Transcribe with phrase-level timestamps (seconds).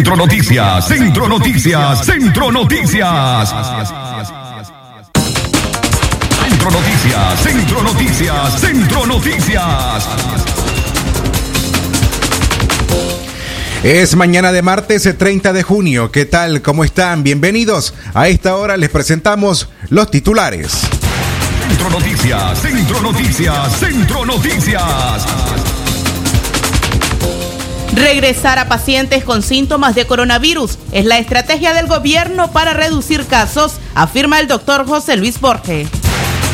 [0.00, 3.54] Centro Noticias, Centro Noticias, Centro Noticias.
[6.40, 10.08] Centro Noticias, Centro Noticias, Centro Noticias.
[13.82, 16.10] Es mañana de martes eh, 30 de junio.
[16.10, 16.62] ¿Qué tal?
[16.62, 17.22] ¿Cómo están?
[17.22, 17.92] Bienvenidos.
[18.14, 20.80] A esta hora les presentamos los titulares.
[21.68, 25.79] Centro Noticias, Centro Noticias, Centro Noticias.
[27.94, 33.74] Regresar a pacientes con síntomas de coronavirus es la estrategia del gobierno para reducir casos,
[33.94, 35.88] afirma el doctor José Luis Borges.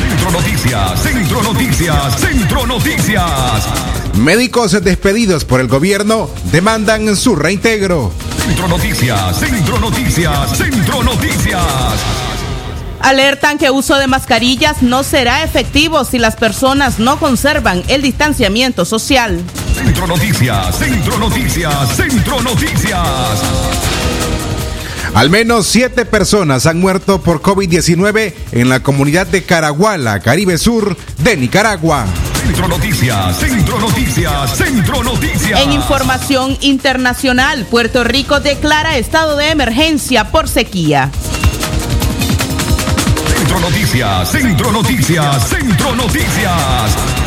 [0.09, 3.67] Centro Noticias, Centro Noticias, Centro Noticias.
[4.17, 8.11] Médicos despedidos por el gobierno demandan su reintegro.
[8.43, 11.63] Centro Noticias, Centro Noticias, Centro Noticias.
[12.99, 18.85] Alertan que uso de mascarillas no será efectivo si las personas no conservan el distanciamiento
[18.85, 19.39] social.
[19.97, 23.41] Centro Noticias, Centro Noticias, Centro Noticias.
[25.15, 30.95] Al menos siete personas han muerto por COVID-19 en la comunidad de Caraguala, Caribe Sur
[31.17, 32.05] de Nicaragua.
[32.35, 35.61] Centro Noticias, Centro Noticias, Centro Noticias.
[35.61, 41.09] En información internacional, Puerto Rico declara estado de emergencia por sequía.
[43.35, 47.26] Centro Noticias, Centro Noticias, Centro Noticias.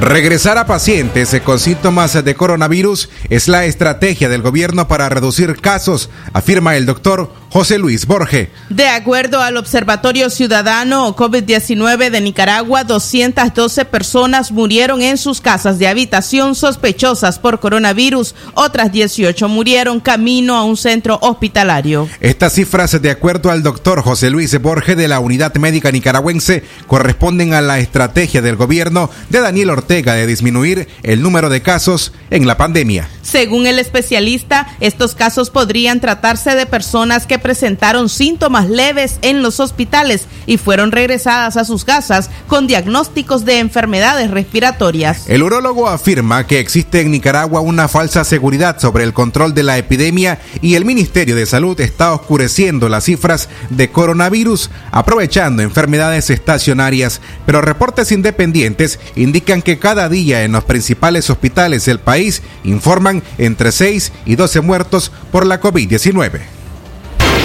[0.00, 6.08] Regresar a pacientes con síntomas de coronavirus es la estrategia del gobierno para reducir casos,
[6.32, 8.50] afirma el doctor José Luis Borge.
[8.68, 15.88] De acuerdo al Observatorio Ciudadano COVID-19 de Nicaragua, 212 personas murieron en sus casas de
[15.88, 18.34] habitación sospechosas por coronavirus.
[18.54, 22.08] Otras 18 murieron camino a un centro hospitalario.
[22.20, 27.54] Estas cifras, de acuerdo al doctor José Luis Borge de la Unidad Médica Nicaragüense, corresponden
[27.54, 32.46] a la estrategia del gobierno de Daniel Ortega de disminuir el número de casos en
[32.46, 33.08] la pandemia.
[33.30, 39.60] Según el especialista, estos casos podrían tratarse de personas que presentaron síntomas leves en los
[39.60, 45.28] hospitales y fueron regresadas a sus casas con diagnósticos de enfermedades respiratorias.
[45.28, 49.76] El urólogo afirma que existe en Nicaragua una falsa seguridad sobre el control de la
[49.76, 57.20] epidemia y el Ministerio de Salud está oscureciendo las cifras de coronavirus, aprovechando enfermedades estacionarias,
[57.44, 63.72] pero reportes independientes indican que cada día en los principales hospitales del país informan entre
[63.72, 66.40] 6 y 12 muertos por la COVID-19.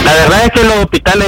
[0.04, 1.28] La verdad es que los hospitales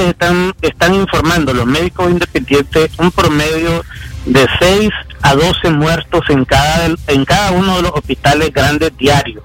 [0.60, 3.84] están, informando, los médicos independientes, un promedio
[4.26, 4.90] de 6
[5.22, 9.42] a 12 muertos en cada, en cada uno de los hospitales grandes diarios.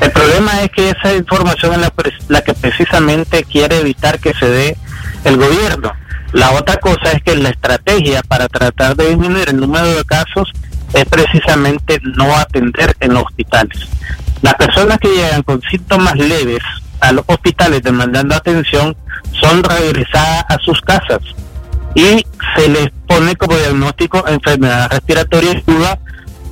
[0.00, 4.76] El problema es que esa información es la que precisamente quiere evitar que se dé
[5.24, 5.92] el gobierno.
[6.32, 10.52] La otra cosa es que la estrategia para tratar de disminuir el número de casos
[10.92, 13.88] es precisamente no atender en los hospitales.
[14.42, 16.62] Las personas que llegan con síntomas leves
[17.00, 18.96] a los hospitales demandando atención
[19.32, 21.20] son regresadas a sus casas
[21.94, 22.24] y
[22.54, 25.98] se les pone como diagnóstico enfermedad respiratoria aguda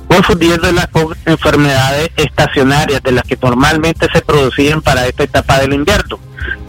[0.07, 6.19] confundiéndolas con enfermedades estacionarias de las que normalmente se producían para esta etapa del invierno.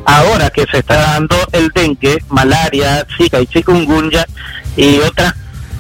[0.07, 4.25] Ahora que se está dando el dengue, malaria, zika y chikungunya
[4.77, 5.35] y otras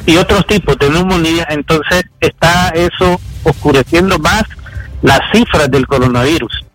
[0.04, 4.44] y otros tipos de neumonía, entonces está eso oscureciendo más
[5.02, 6.66] las cifras del coronavirus.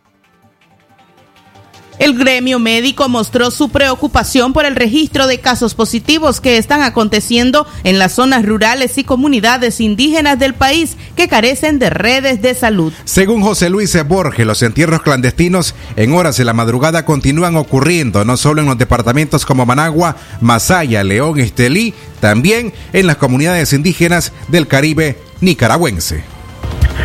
[2.02, 7.68] El gremio médico mostró su preocupación por el registro de casos positivos que están aconteciendo
[7.84, 12.92] en las zonas rurales y comunidades indígenas del país que carecen de redes de salud.
[13.06, 18.36] Según José Luis Borges, los entierros clandestinos en horas de la madrugada continúan ocurriendo no
[18.36, 24.66] solo en los departamentos como Managua, Masaya, León, Estelí, también en las comunidades indígenas del
[24.66, 26.41] Caribe nicaragüense.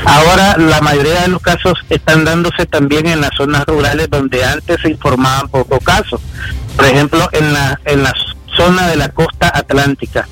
[0.06, 4.80] Ahora la mayoría de los casos están dándose también en las zonas rurales donde antes
[4.80, 6.20] se informaban pocos casos.
[6.76, 8.14] Por ejemplo, en la, en la
[8.56, 10.28] zona de la costa atlántica,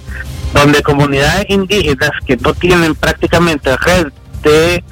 [0.55, 4.13] donde comunidades indígenas que no tienen prácticamente red
[4.45, 4.85] de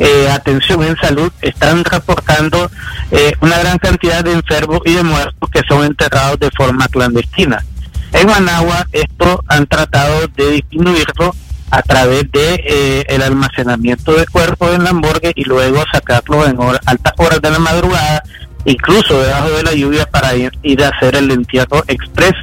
[0.00, 2.72] eh, atención en salud están reportando
[3.12, 7.64] eh, una gran cantidad de enfermos y de muertos que son enterrados de forma clandestina.
[8.12, 11.36] En Managua esto han tratado de disminuirlo
[11.72, 16.58] a través de eh, el almacenamiento de cuerpos en la morgue y luego sacarlo en
[16.84, 18.22] altas horas de la madrugada,
[18.66, 22.34] incluso debajo de la lluvia para ir, ir a hacer el entierro express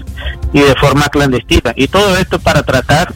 [0.52, 1.74] y de forma clandestina.
[1.76, 3.14] Y todo esto para tratar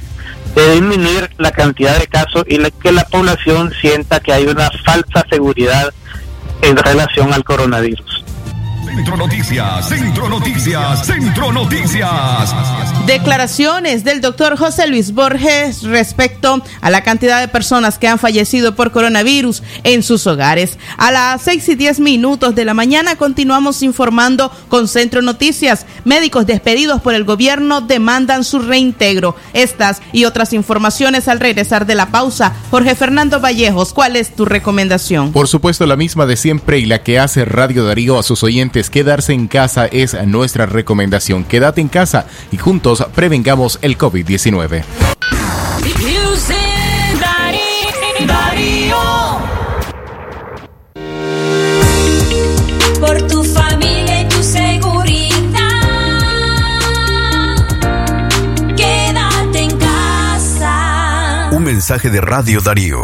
[0.56, 5.26] de disminuir la cantidad de casos y que la población sienta que hay una falsa
[5.32, 5.92] seguridad
[6.62, 8.13] en relación al coronavirus.
[8.96, 12.54] Centro Noticias, Centro Noticias, Centro Noticias.
[13.08, 18.76] Declaraciones del doctor José Luis Borges respecto a la cantidad de personas que han fallecido
[18.76, 20.78] por coronavirus en sus hogares.
[20.98, 25.88] A las 6 y 10 minutos de la mañana continuamos informando con Centro Noticias.
[26.06, 29.36] Médicos despedidos por el gobierno demandan su reintegro.
[29.54, 32.54] Estas y otras informaciones al regresar de la pausa.
[32.70, 35.32] Jorge Fernando Vallejos, ¿cuál es tu recomendación?
[35.32, 38.83] Por supuesto, la misma de siempre y la que hace Radio Darío a sus oyentes
[38.90, 41.44] quedarse en casa es nuestra recomendación.
[41.44, 44.84] Quédate en casa y juntos prevengamos el COVID-19.
[53.00, 55.34] Por tu familia y tu seguridad.
[58.76, 61.50] Quédate en casa.
[61.52, 63.04] Un mensaje de Radio Darío.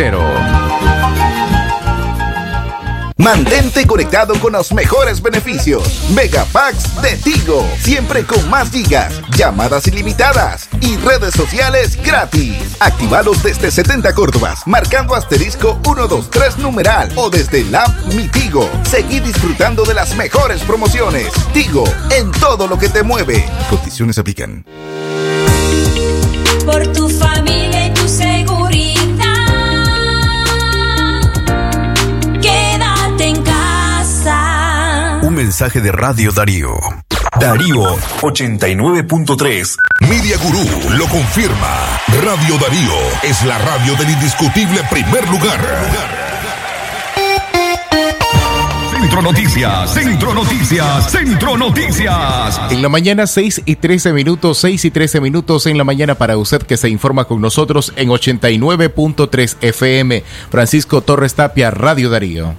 [0.01, 0.23] cero.
[3.17, 6.09] Mantente conectado con los mejores beneficios.
[6.15, 12.57] Megapacks de Tigo, siempre con más gigas, llamadas ilimitadas y redes sociales gratis.
[12.79, 17.95] Actívalos desde 70 Córdobas, marcando asterisco 123 numeral o desde la app.
[18.83, 21.27] Seguí disfrutando de las mejores promociones.
[21.53, 23.45] Tigo, en todo lo que te mueve.
[23.69, 24.65] Condiciones aplican.
[35.51, 36.71] Mensaje de Radio Darío.
[37.37, 37.83] Darío
[38.21, 39.75] 89.3.
[39.99, 41.99] Media Gurú lo confirma.
[42.23, 45.59] Radio Darío es la radio del indiscutible primer lugar.
[48.93, 52.61] Centro Noticias, Centro Noticias, Centro Noticias.
[52.69, 56.37] En la mañana 6 y 13 minutos, 6 y 13 minutos en la mañana para
[56.37, 60.23] usted que se informa con nosotros en 89.3 FM.
[60.49, 62.55] Francisco Torres Tapia, Radio Darío.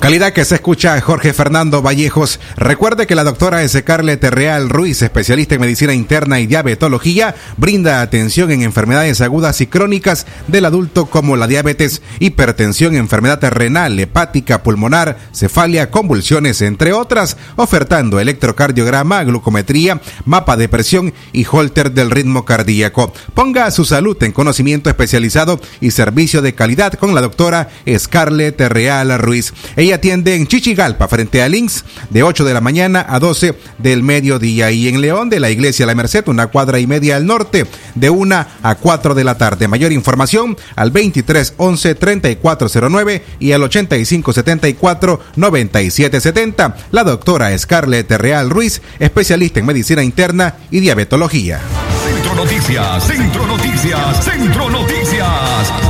[0.00, 2.40] Calidad que se escucha Jorge Fernando Vallejos.
[2.56, 8.50] Recuerde que la doctora Scarlett Real Ruiz, especialista en medicina interna y diabetología, brinda atención
[8.50, 15.18] en enfermedades agudas y crónicas del adulto como la diabetes, hipertensión, enfermedad renal, hepática, pulmonar,
[15.32, 23.12] cefalia, convulsiones, entre otras, ofertando electrocardiograma, glucometría, mapa de presión y holter del ritmo cardíaco.
[23.34, 29.18] Ponga su salud en conocimiento especializado y servicio de calidad con la doctora Scarlett Real
[29.18, 29.52] Ruiz.
[29.92, 34.70] Atiende en Chichigalpa, frente a Links, de 8 de la mañana a 12 del mediodía.
[34.70, 38.10] Y en León, de la Iglesia La Merced, una cuadra y media al norte, de
[38.10, 39.68] 1 a 4 de la tarde.
[39.68, 46.76] Mayor información al 23 11 3409 y al 85 74 97 70.
[46.90, 51.60] La doctora Scarlett Real Ruiz, especialista en medicina interna y diabetología.
[52.04, 55.89] Centro Noticias, Centro Noticias, Centro Noticias.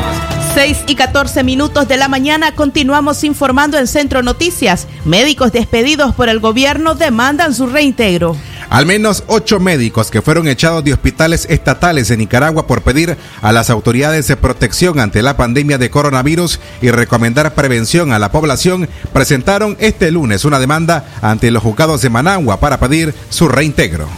[0.54, 4.88] 6 y 14 minutos de la mañana continuamos informando en Centro Noticias.
[5.04, 8.36] Médicos despedidos por el gobierno demandan su reintegro.
[8.68, 13.52] Al menos ocho médicos que fueron echados de hospitales estatales en Nicaragua por pedir a
[13.52, 18.88] las autoridades de protección ante la pandemia de coronavirus y recomendar prevención a la población
[19.12, 24.08] presentaron este lunes una demanda ante los juzgados de Managua para pedir su reintegro.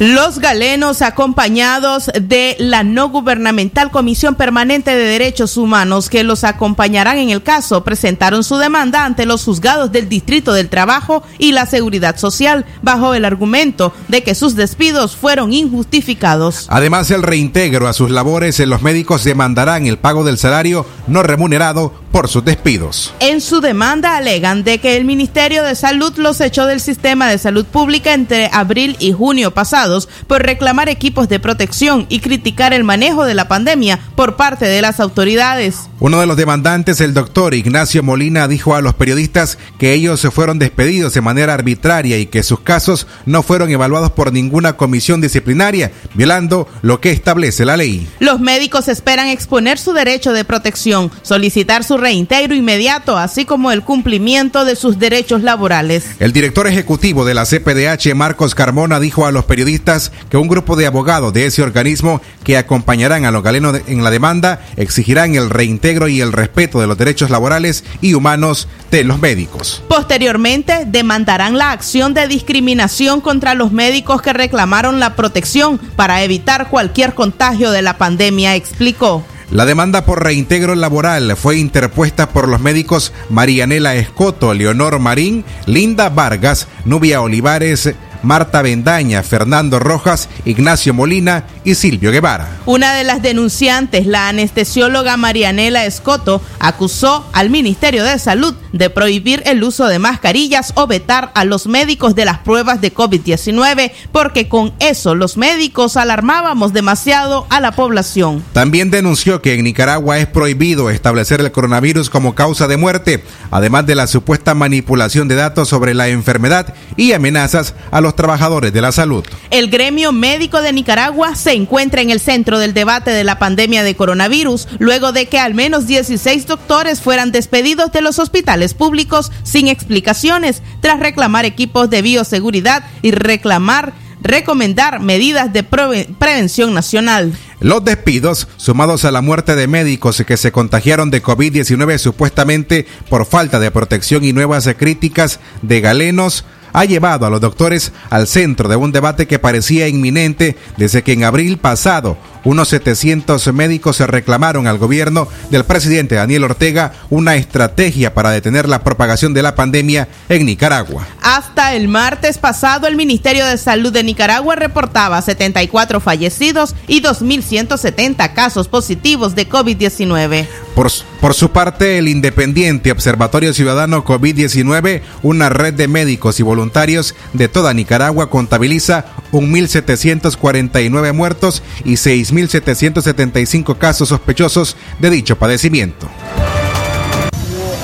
[0.00, 7.18] Los galenos, acompañados de la no gubernamental Comisión Permanente de Derechos Humanos, que los acompañarán
[7.18, 11.66] en el caso, presentaron su demanda ante los juzgados del Distrito del Trabajo y la
[11.66, 16.66] Seguridad Social, bajo el argumento de que sus despidos fueron injustificados.
[16.70, 22.03] Además, el reintegro a sus labores, los médicos demandarán el pago del salario no remunerado
[22.14, 23.12] por sus despidos.
[23.18, 27.38] En su demanda alegan de que el Ministerio de Salud los echó del sistema de
[27.38, 32.84] salud pública entre abril y junio pasados por reclamar equipos de protección y criticar el
[32.84, 35.88] manejo de la pandemia por parte de las autoridades.
[35.98, 40.30] Uno de los demandantes, el doctor Ignacio Molina, dijo a los periodistas que ellos se
[40.30, 45.20] fueron despedidos de manera arbitraria y que sus casos no fueron evaluados por ninguna comisión
[45.20, 48.06] disciplinaria, violando lo que establece la ley.
[48.20, 53.80] Los médicos esperan exponer su derecho de protección, solicitar su reintegro inmediato, así como el
[53.80, 56.04] cumplimiento de sus derechos laborales.
[56.18, 60.76] El director ejecutivo de la CPDH, Marcos Carmona, dijo a los periodistas que un grupo
[60.76, 65.48] de abogados de ese organismo que acompañarán a los galenos en la demanda exigirán el
[65.48, 69.82] reintegro y el respeto de los derechos laborales y humanos de los médicos.
[69.88, 76.68] Posteriormente, demandarán la acción de discriminación contra los médicos que reclamaron la protección para evitar
[76.68, 79.24] cualquier contagio de la pandemia, explicó.
[79.50, 86.08] La demanda por reintegro laboral fue interpuesta por los médicos Marianela Escoto, Leonor Marín, Linda
[86.08, 87.94] Vargas, Nubia Olivares,
[88.24, 92.58] Marta Bendaña, Fernando Rojas, Ignacio Molina y Silvio Guevara.
[92.66, 99.42] Una de las denunciantes, la anestesióloga Marianela Escoto, acusó al Ministerio de Salud de prohibir
[99.46, 104.48] el uso de mascarillas o vetar a los médicos de las pruebas de COVID-19 porque
[104.48, 108.42] con eso los médicos alarmábamos demasiado a la población.
[108.52, 113.86] También denunció que en Nicaragua es prohibido establecer el coronavirus como causa de muerte, además
[113.86, 118.80] de la supuesta manipulación de datos sobre la enfermedad y amenazas a los trabajadores de
[118.80, 119.24] la salud.
[119.50, 123.82] El gremio médico de Nicaragua se encuentra en el centro del debate de la pandemia
[123.82, 129.32] de coronavirus, luego de que al menos 16 doctores fueran despedidos de los hospitales públicos
[129.42, 133.92] sin explicaciones, tras reclamar equipos de bioseguridad y reclamar
[134.24, 137.32] recomendar medidas de prevención nacional.
[137.60, 143.26] Los despidos, sumados a la muerte de médicos que se contagiaron de COVID-19 supuestamente por
[143.26, 146.44] falta de protección y nuevas críticas de galenos,
[146.74, 151.12] ha llevado a los doctores al centro de un debate que parecía inminente desde que
[151.12, 157.36] en abril pasado unos 700 médicos se reclamaron al gobierno del presidente Daniel Ortega una
[157.36, 161.06] estrategia para detener la propagación de la pandemia en Nicaragua.
[161.22, 168.32] Hasta el martes pasado, el Ministerio de Salud de Nicaragua reportaba 74 fallecidos y 2.170
[168.34, 170.46] casos positivos de COVID-19.
[170.74, 177.14] Por, por, su parte, el Independiente Observatorio Ciudadano COVID-19, una red de médicos y voluntarios
[177.32, 181.96] de toda Nicaragua, contabiliza 1.749 muertos y
[182.34, 186.08] 6.775 casos sospechosos de dicho padecimiento.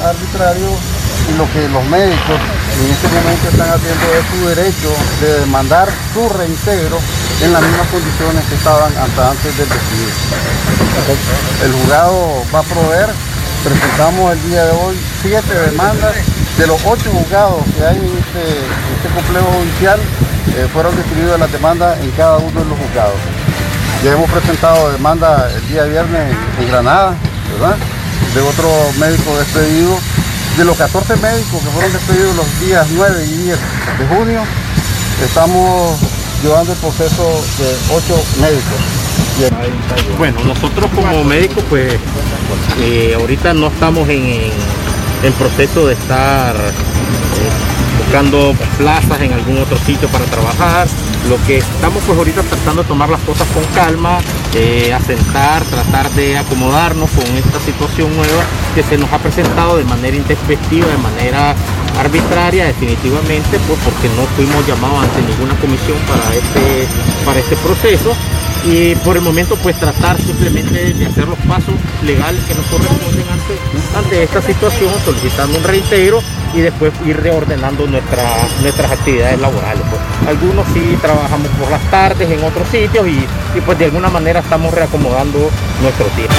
[0.05, 0.69] Arbitrario
[1.29, 2.41] y lo que los médicos
[2.81, 4.91] en este momento están haciendo es su derecho
[5.21, 6.99] de demandar su reintegro
[7.43, 10.13] en las mismas condiciones que estaban hasta antes del despido.
[11.65, 13.11] El juzgado va a proveer,
[13.63, 16.15] presentamos el día de hoy siete demandas
[16.59, 18.45] de los ocho juzgados que hay en este,
[18.97, 20.01] este complejo judicial,
[20.57, 23.17] eh, fueron distribuidas las demandas en cada uno de los juzgados.
[24.03, 27.15] Ya hemos presentado demanda el día viernes en Granada,
[27.53, 27.77] ¿verdad?
[28.35, 29.99] De otro médico despedido.
[30.57, 33.59] De los 14 médicos que fueron despedidos los días 9 y 10
[33.99, 34.41] de junio,
[35.23, 35.99] estamos
[36.43, 38.81] llevando el proceso de 8 médicos.
[40.19, 41.95] Bueno, nosotros como médicos, pues
[42.81, 44.51] eh, ahorita no estamos en,
[45.23, 50.89] en proceso de estar eh, buscando plazas en algún otro sitio para trabajar.
[51.29, 54.19] Lo que estamos pues ahorita tratando de tomar las cosas con calma,
[54.55, 58.43] eh, asentar, tratar de acomodarnos con esta situación nueva
[58.75, 61.55] que se nos ha presentado de manera intempestiva, de manera
[61.99, 66.89] arbitraria definitivamente, pues porque no fuimos llamados ante ninguna comisión para este,
[67.25, 68.17] para este proceso
[68.65, 73.27] y por el momento pues tratar simplemente de hacer los pasos legales que nos corresponden
[73.29, 76.23] ante, ante esta situación, solicitando un reintegro
[76.55, 78.25] y después ir reordenando nuestra,
[78.63, 79.83] nuestras actividades laborales.
[80.27, 84.41] Algunos sí trabajamos por las tardes en otros sitios y, y pues de alguna manera
[84.41, 85.51] estamos reacomodando
[85.83, 86.35] nuestro tiempo.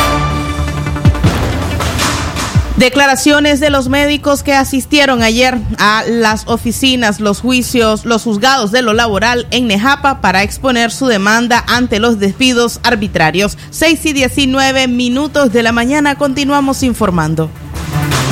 [2.82, 8.82] Declaraciones de los médicos que asistieron ayer a las oficinas, los juicios, los juzgados de
[8.82, 13.56] lo laboral en Nejapa para exponer su demanda ante los despidos arbitrarios.
[13.70, 17.52] 6 y 19 minutos de la mañana continuamos informando.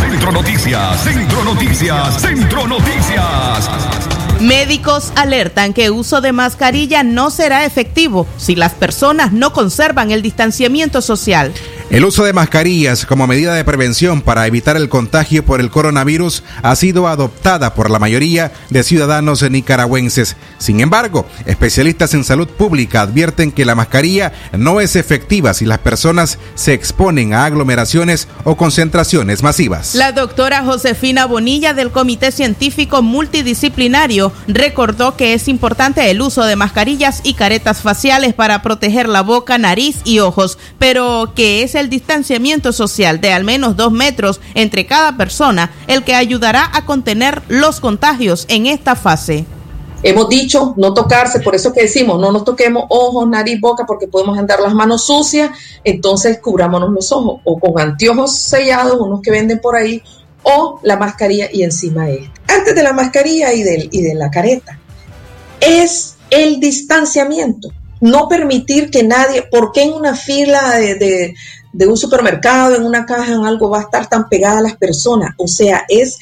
[0.00, 4.13] Centro Noticias, Centro Noticias, Centro Noticias.
[4.40, 10.22] Médicos alertan que uso de mascarilla no será efectivo si las personas no conservan el
[10.22, 11.52] distanciamiento social.
[11.90, 16.42] El uso de mascarillas como medida de prevención para evitar el contagio por el coronavirus
[16.62, 20.36] ha sido adoptada por la mayoría de ciudadanos nicaragüenses.
[20.58, 25.78] Sin embargo, especialistas en salud pública advierten que la mascarilla no es efectiva si las
[25.78, 29.94] personas se exponen a aglomeraciones o concentraciones masivas.
[29.94, 36.56] La doctora Josefina Bonilla del Comité Científico Multidisciplinario recordó que es importante el uso de
[36.56, 41.90] mascarillas y caretas faciales para proteger la boca, nariz y ojos, pero que es el
[41.90, 47.42] distanciamiento social de al menos dos metros entre cada persona el que ayudará a contener
[47.48, 49.44] los contagios en esta fase.
[50.02, 54.06] Hemos dicho no tocarse, por eso que decimos no nos toquemos ojos, nariz, boca, porque
[54.06, 55.50] podemos andar las manos sucias,
[55.82, 60.02] entonces cubrámonos los ojos o con anteojos sellados, unos que venden por ahí,
[60.42, 62.30] o la mascarilla y encima esta.
[62.48, 64.78] Antes de la mascarilla y de, y de la careta,
[65.60, 67.70] es el distanciamiento.
[68.00, 71.34] No permitir que nadie, porque en una fila de, de,
[71.74, 74.76] de un supermercado, en una caja, en algo, va a estar tan pegada a las
[74.76, 75.34] personas.
[75.36, 76.18] O sea, es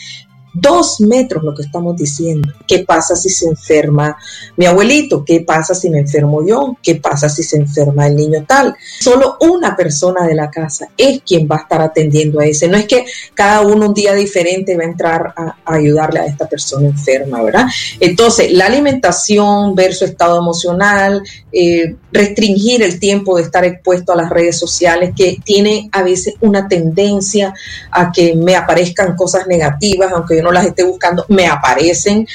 [0.52, 2.52] dos metros lo que estamos diciendo.
[2.66, 4.16] ¿Qué pasa si se enferma
[4.56, 5.24] mi abuelito?
[5.24, 6.76] ¿Qué pasa si me enfermo yo?
[6.82, 8.74] ¿Qué pasa si se enferma el niño tal?
[9.00, 12.68] Solo una persona de la casa es quien va a estar atendiendo a ese.
[12.68, 16.48] No es que cada uno un día diferente va a entrar a, ayudarle a esta
[16.48, 17.66] persona enferma, ¿verdad?
[18.00, 24.16] Entonces, la alimentación ver su estado emocional, eh, restringir el tiempo de estar expuesto a
[24.16, 27.54] las redes sociales que tiene a veces una tendencia
[27.90, 32.26] a que me aparezcan cosas negativas, aunque yo no las esté buscando, me aparecen.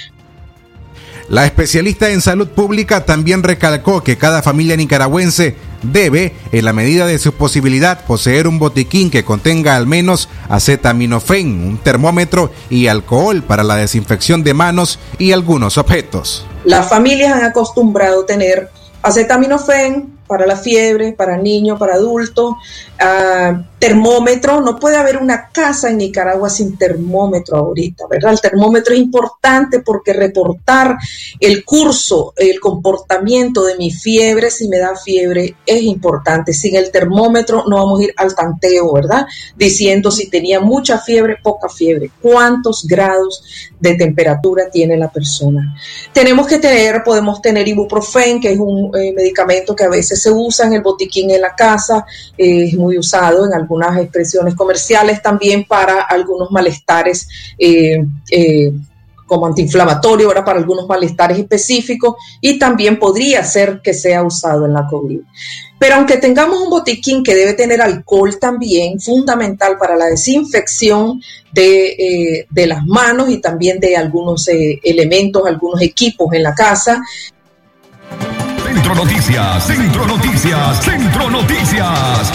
[1.29, 7.05] La especialista en salud pública también recalcó que cada familia nicaragüense debe, en la medida
[7.05, 13.43] de su posibilidad, poseer un botiquín que contenga al menos acetaminofén, un termómetro y alcohol
[13.43, 16.45] para la desinfección de manos y algunos objetos.
[16.63, 18.69] Las familias han acostumbrado tener
[19.01, 22.55] acetaminofén para la fiebre, para niños, para adultos,
[23.01, 28.33] uh, termómetro, no puede haber una casa en Nicaragua sin termómetro ahorita, ¿verdad?
[28.33, 30.97] El termómetro es importante porque reportar
[31.39, 36.53] el curso, el comportamiento de mi fiebre, si me da fiebre, es importante.
[36.53, 39.27] Sin el termómetro no vamos a ir al tanteo, ¿verdad?
[39.55, 43.43] Diciendo si tenía mucha fiebre, poca fiebre, cuántos grados
[43.79, 45.75] de temperatura tiene la persona.
[46.11, 50.31] Tenemos que tener, podemos tener ibuprofen, que es un eh, medicamento que a veces se
[50.31, 52.05] usa en el botiquín en la casa,
[52.37, 57.27] eh, es muy usado en algunas expresiones comerciales también para algunos malestares.
[57.57, 58.71] Eh, eh,
[59.25, 64.71] como antiinflamatorio, ahora para algunos malestares específicos y también podría ser que sea usado en
[64.71, 65.19] la COVID.
[65.77, 71.87] Pero aunque tengamos un botiquín que debe tener alcohol también, fundamental para la desinfección de,
[71.87, 77.03] eh, de las manos y también de algunos elementos, algunos equipos en la casa,
[78.77, 82.31] Centro Noticias, Centro Noticias, Centro Noticias.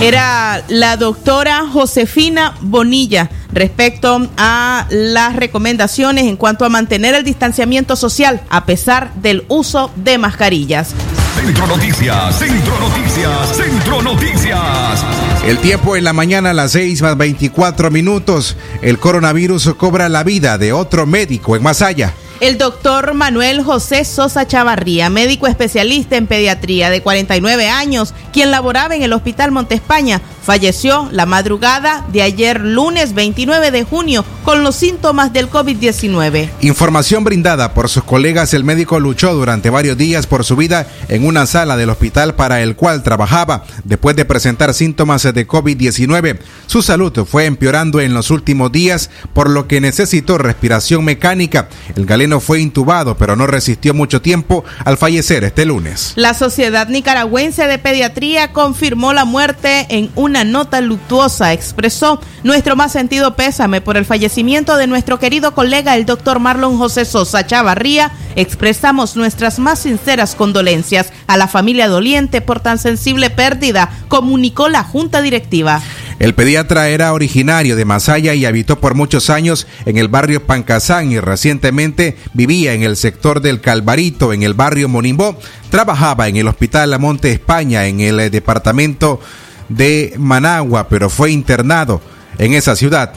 [0.00, 7.94] Era la doctora Josefina Bonilla respecto a las recomendaciones en cuanto a mantener el distanciamiento
[7.94, 10.96] social a pesar del uso de mascarillas.
[11.36, 15.04] Centro Noticias, Centro Noticias, Centro Noticias.
[15.46, 18.56] El tiempo en la mañana a las 6 más 24 minutos.
[18.82, 22.14] El coronavirus cobra la vida de otro médico en Masaya.
[22.42, 28.96] El doctor Manuel José Sosa Chavarría, médico especialista en pediatría de 49 años, quien laboraba
[28.96, 34.74] en el Hospital Montespaña, falleció la madrugada de ayer lunes 29 de junio con los
[34.74, 36.50] síntomas del COVID-19.
[36.60, 41.24] Información brindada por sus colegas, el médico luchó durante varios días por su vida en
[41.24, 43.64] una sala del hospital para el cual trabajaba.
[43.84, 49.48] Después de presentar síntomas de COVID-19, su salud fue empeorando en los últimos días, por
[49.48, 51.68] lo que necesitó respiración mecánica.
[51.94, 56.12] El galeno fue intubado, pero no resistió mucho tiempo al fallecer este lunes.
[56.16, 61.52] La Sociedad Nicaragüense de Pediatría confirmó la muerte en una nota luctuosa.
[61.52, 66.78] Expresó nuestro más sentido pésame por el fallecimiento de nuestro querido colega, el doctor Marlon
[66.78, 68.12] José Sosa Chavarría.
[68.34, 74.82] Expresamos nuestras más sinceras condolencias a la familia doliente por tan sensible pérdida, comunicó la
[74.82, 75.80] Junta Directiva.
[76.18, 81.10] El pediatra era originario de Masaya y habitó por muchos años en el barrio Pancasán
[81.10, 85.36] y recientemente vivía en el sector del Calvarito, en el barrio Monimbó.
[85.70, 89.20] Trabajaba en el Hospital Monte España, en el departamento
[89.68, 92.00] de Managua, pero fue internado
[92.38, 93.12] en esa ciudad.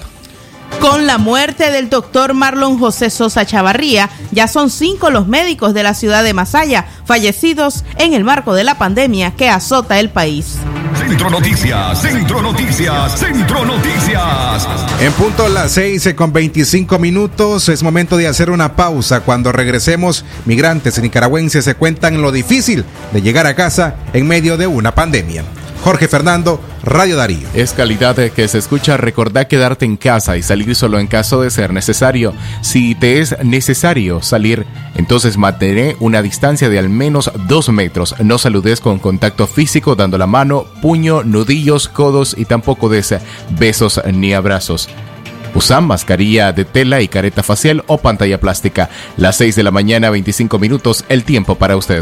[0.79, 5.83] Con la muerte del doctor Marlon José Sosa Chavarría, ya son cinco los médicos de
[5.83, 10.57] la ciudad de Masaya fallecidos en el marco de la pandemia que azota el país.
[10.95, 14.67] Centro Noticias, Centro Noticias, Centro Noticias.
[14.99, 19.21] En punto a las 6 con 25 minutos es momento de hacer una pausa.
[19.21, 24.67] Cuando regresemos, migrantes nicaragüenses se cuentan lo difícil de llegar a casa en medio de
[24.67, 25.43] una pandemia.
[25.85, 27.47] Jorge Fernando, Radio Darío.
[27.53, 28.97] Es calidad que se escucha.
[28.97, 32.33] Recordá quedarte en casa y salir solo en caso de ser necesario.
[32.61, 38.15] Si te es necesario salir, entonces mantén una distancia de al menos dos metros.
[38.17, 43.13] No saludes con contacto físico dando la mano, puño, nudillos, codos y tampoco des
[43.51, 44.89] besos ni abrazos.
[45.53, 48.89] Usan mascarilla de tela y careta facial o pantalla plástica.
[49.17, 52.01] Las 6 de la mañana, 25 minutos, el tiempo para usted.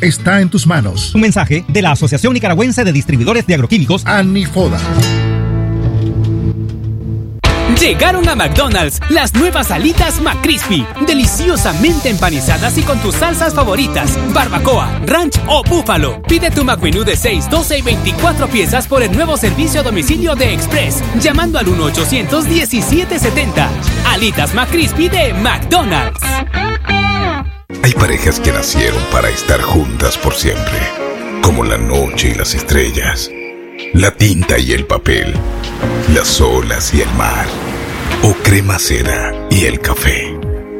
[0.00, 1.14] está en tus manos.
[1.14, 4.80] Un mensaje de la Asociación Nicaragüense de Distribuidores de Agroquímicos, ANIFODA.
[7.80, 15.00] Llegaron a McDonald's las nuevas alitas McCrispy, deliciosamente empanizadas y con tus salsas favoritas, barbacoa,
[15.06, 16.22] ranch o búfalo.
[16.22, 20.36] Pide tu McMenú de 6, 12 y 24 piezas por el nuevo servicio a domicilio
[20.36, 23.68] de Express, llamando al 1-800-1770.
[24.06, 26.20] Alitas McCrispy de McDonald's.
[27.82, 30.78] Hay parejas que nacieron para estar juntas por siempre,
[31.42, 33.30] como la noche y las estrellas,
[33.94, 35.32] la tinta y el papel,
[36.12, 37.46] las olas y el mar,
[38.22, 40.38] o crema seda y el café.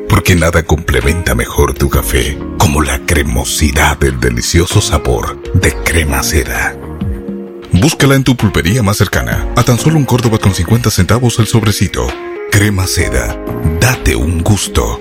[0.08, 6.76] Porque nada complementa mejor tu café como la cremosidad del delicioso sabor de crema seda.
[7.72, 11.46] Búscala en tu pulpería más cercana, a tan solo un Córdoba con 50 centavos el
[11.46, 12.06] sobrecito.
[12.50, 13.36] Crema seda,
[13.80, 15.00] date un gusto.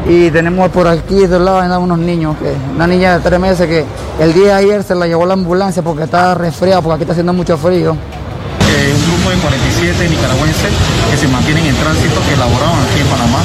[0.06, 2.36] y tenemos por aquí de lado unos niños,
[2.74, 3.84] una niña de tres meses que
[4.20, 7.12] el día de ayer se la llevó la ambulancia porque está resfriada, porque aquí está
[7.12, 7.92] haciendo mucho frío.
[7.94, 10.72] Eh, un grupo de 47 nicaragüenses
[11.10, 13.38] que se mantienen en tránsito, que laboraban aquí en Panamá,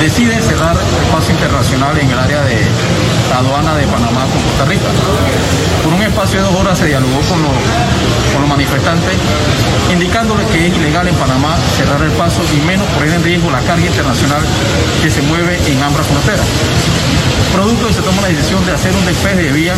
[0.00, 2.56] decide cerrar el internacional en el área de
[3.30, 4.90] la aduana de Panamá con Costa Rica.
[5.84, 9.14] Por un espacio de dos horas se dialogó con los, manifestantes,
[9.92, 13.60] indicándole que es ilegal en Panamá cerrar el paso y menos poner en riesgo la
[13.60, 14.42] carga internacional
[15.02, 16.46] que se mueve en ambas fronteras.
[17.54, 19.74] Producto de se toma la decisión de hacer un despeje de vía,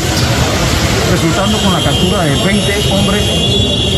[1.12, 3.22] resultando con la captura de 20 hombres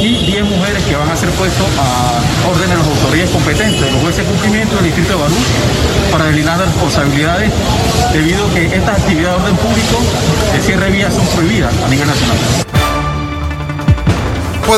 [0.02, 4.02] y 10 mujeres que van a ser puestos a orden de las autoridades competentes, los
[4.02, 5.36] jueces de cumplimiento del Distrito de Barú,
[6.10, 7.50] para delinear las responsabilidades,
[8.12, 9.98] debido a que estas actividades de orden público
[10.54, 12.36] de cierre de vías son prohibidas a nivel nacional.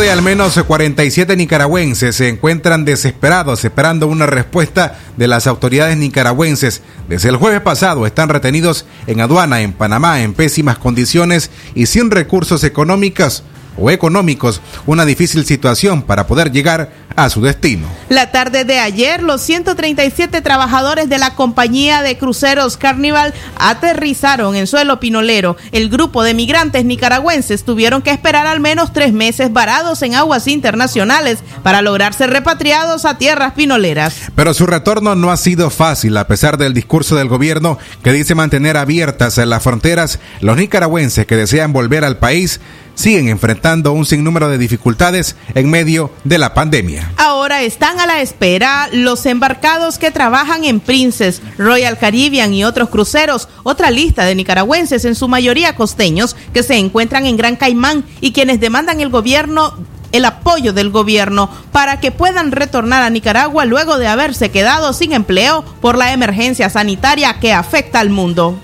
[0.00, 6.82] De al menos 47 nicaragüenses se encuentran desesperados esperando una respuesta de las autoridades nicaragüenses.
[7.08, 12.10] Desde el jueves pasado están retenidos en aduana en Panamá en pésimas condiciones y sin
[12.10, 13.42] recursos económicos
[13.78, 17.88] o económicos, una difícil situación para poder llegar a su destino.
[18.08, 24.66] La tarde de ayer, los 137 trabajadores de la compañía de cruceros Carnival aterrizaron en
[24.66, 25.56] suelo pinolero.
[25.72, 30.46] El grupo de migrantes nicaragüenses tuvieron que esperar al menos tres meses varados en aguas
[30.46, 34.14] internacionales para lograr ser repatriados a tierras pinoleras.
[34.34, 38.34] Pero su retorno no ha sido fácil a pesar del discurso del gobierno que dice
[38.34, 40.18] mantener abiertas las fronteras.
[40.40, 42.60] Los nicaragüenses que desean volver al país
[42.96, 47.12] siguen enfrentando un sinnúmero de dificultades en medio de la pandemia.
[47.16, 52.88] Ahora están a la espera los embarcados que trabajan en Princess, Royal Caribbean y otros
[52.88, 58.04] cruceros, otra lista de nicaragüenses, en su mayoría costeños, que se encuentran en Gran Caimán
[58.20, 59.74] y quienes demandan el gobierno
[60.12, 65.12] el apoyo del gobierno para que puedan retornar a Nicaragua luego de haberse quedado sin
[65.12, 68.58] empleo por la emergencia sanitaria que afecta al mundo.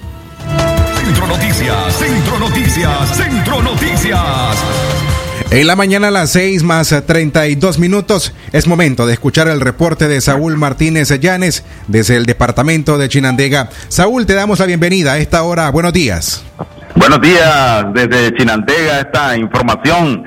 [1.05, 4.65] Centro Noticias, Centro Noticias, Centro Noticias.
[5.51, 10.07] En la mañana a las 6 más 32 minutos es momento de escuchar el reporte
[10.07, 13.69] de Saúl Martínez Llanes desde el departamento de Chinandega.
[13.89, 15.69] Saúl, te damos la bienvenida a esta hora.
[15.71, 16.45] Buenos días.
[16.95, 20.23] Buenos días desde Chinandega, esta información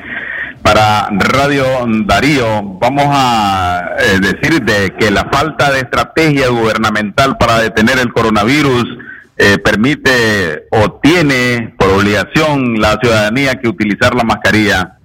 [0.61, 1.63] para Radio
[2.05, 2.63] Darío.
[2.81, 9.04] Vamos a eh, decir de que la falta de estrategia gubernamental para detener el coronavirus
[9.37, 14.97] eh, permite o tiene por obligación la ciudadanía que utilizar la mascarilla.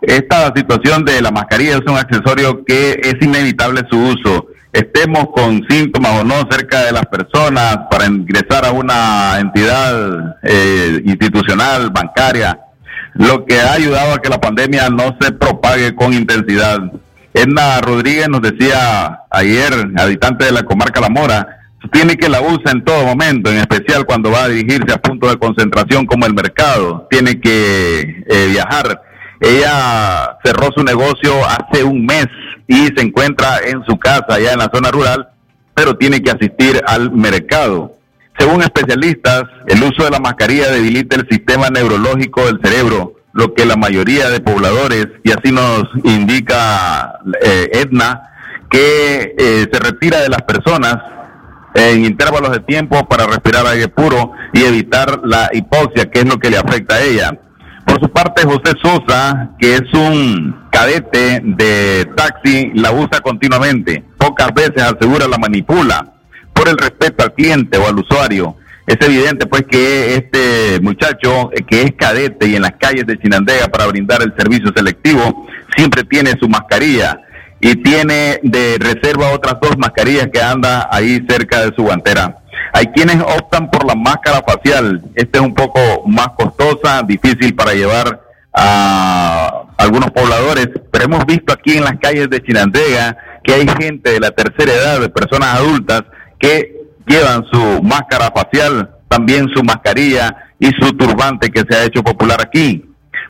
[0.00, 4.46] Esta situación de la mascarilla es un accesorio que es inevitable su uso.
[4.72, 11.02] Estemos con síntomas o no cerca de las personas para ingresar a una entidad eh,
[11.04, 12.58] institucional, bancaria,
[13.14, 16.80] lo que ha ayudado a que la pandemia no se propague con intensidad.
[17.34, 22.70] Edna Rodríguez nos decía ayer, habitante de la comarca La Mora, tiene que la usa
[22.70, 26.34] en todo momento, en especial cuando va a dirigirse a puntos de concentración como el
[26.34, 29.02] mercado, tiene que eh, viajar.
[29.40, 32.26] Ella cerró su negocio hace un mes
[32.68, 35.28] y se encuentra en su casa allá en la zona rural,
[35.74, 37.96] pero tiene que asistir al mercado.
[38.38, 43.66] Según especialistas, el uso de la mascarilla debilita el sistema neurológico del cerebro, lo que
[43.66, 48.30] la mayoría de pobladores, y así nos indica eh, Edna,
[48.70, 50.96] que eh, se retira de las personas
[51.74, 56.38] en intervalos de tiempo para respirar aire puro y evitar la hipoxia, que es lo
[56.38, 57.38] que le afecta a ella.
[57.86, 64.04] Por su parte, José Sosa, que es un cadete de taxi, la usa continuamente.
[64.18, 66.12] Pocas veces asegura la manipula
[66.52, 68.56] por el respeto al cliente o al usuario.
[68.86, 73.68] Es evidente pues que este muchacho que es cadete y en las calles de Chinandega
[73.68, 77.20] para brindar el servicio selectivo siempre tiene su mascarilla
[77.64, 82.38] y tiene de reserva otras dos mascarillas que anda ahí cerca de su guantera.
[82.72, 85.00] Hay quienes optan por la máscara facial.
[85.14, 88.20] Esta es un poco más costosa, difícil para llevar
[88.52, 94.10] a algunos pobladores, pero hemos visto aquí en las calles de Chinandega que hay gente
[94.10, 96.02] de la tercera edad, de personas adultas,
[96.40, 102.02] que llevan su máscara facial, también su mascarilla y su turbante que se ha hecho
[102.02, 102.84] popular aquí.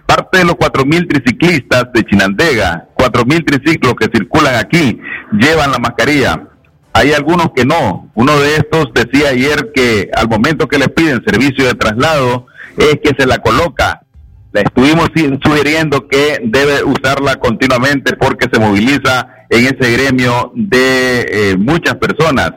[0.07, 5.01] Parte de los 4.000 triciclistas de Chinandega, 4.000 triciclos que circulan aquí,
[5.33, 6.49] llevan la mascarilla.
[6.93, 8.11] Hay algunos que no.
[8.15, 13.01] Uno de estos decía ayer que al momento que le piden servicio de traslado es
[13.03, 14.03] que se la coloca.
[14.53, 15.11] Le estuvimos
[15.43, 22.53] sugiriendo que debe usarla continuamente porque se moviliza en ese gremio de eh, muchas personas.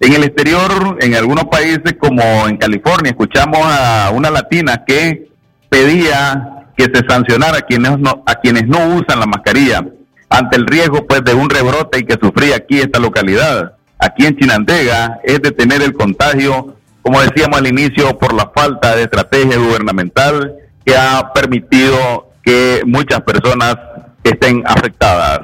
[0.00, 5.28] En el exterior, en algunos países como en California, escuchamos a una latina que
[5.68, 9.84] pedía que se sancionara a quienes no, a quienes no usan la mascarilla
[10.30, 13.72] ante el riesgo pues de un rebrote y que sufría aquí esta localidad.
[13.98, 19.02] Aquí en Chinandega es detener el contagio, como decíamos al inicio, por la falta de
[19.02, 20.54] estrategia gubernamental
[20.86, 23.76] que ha permitido que muchas personas
[24.22, 25.40] estén afectadas.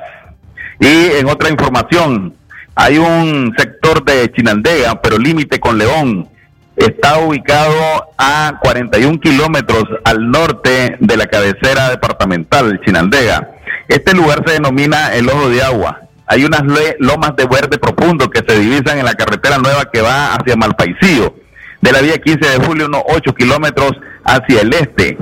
[0.79, 2.35] Y en otra información,
[2.77, 6.29] hay un sector de Chinandega, pero límite con León.
[6.76, 13.48] Está ubicado a 41 kilómetros al norte de la cabecera departamental, Chinandega.
[13.87, 16.00] Este lugar se denomina el Ojo de Agua.
[16.27, 16.62] Hay unas
[16.98, 21.37] lomas de verde profundo que se divisan en la carretera nueva que va hacia Malpaisío.
[21.81, 23.92] De la vía 15 de julio, unos 8 kilómetros
[24.25, 25.16] hacia el este.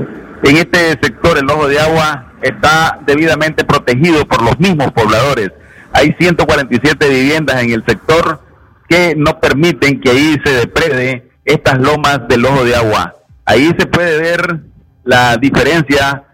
[0.44, 5.50] En este sector, el Ojo de Agua está debidamente protegido por los mismos pobladores.
[5.92, 8.40] Hay 147 viviendas en el sector
[8.88, 13.14] que no permiten que ahí se deprede estas lomas del Ojo de Agua.
[13.44, 14.60] Ahí se puede ver
[15.04, 16.24] la diferencia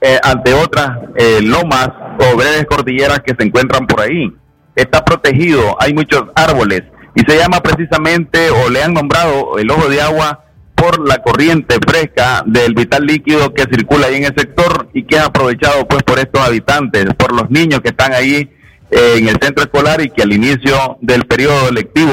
[0.00, 1.88] eh, ante otras eh, lomas
[2.18, 4.32] o breves cordilleras que se encuentran por ahí.
[4.76, 6.82] Está protegido, hay muchos árboles
[7.14, 11.76] y se llama precisamente o le han nombrado el ojo de agua por la corriente
[11.86, 16.02] fresca del vital líquido que circula ahí en el sector y que es aprovechado pues
[16.02, 18.50] por estos habitantes, por los niños que están ahí
[18.90, 22.12] eh, en el centro escolar y que al inicio del periodo lectivo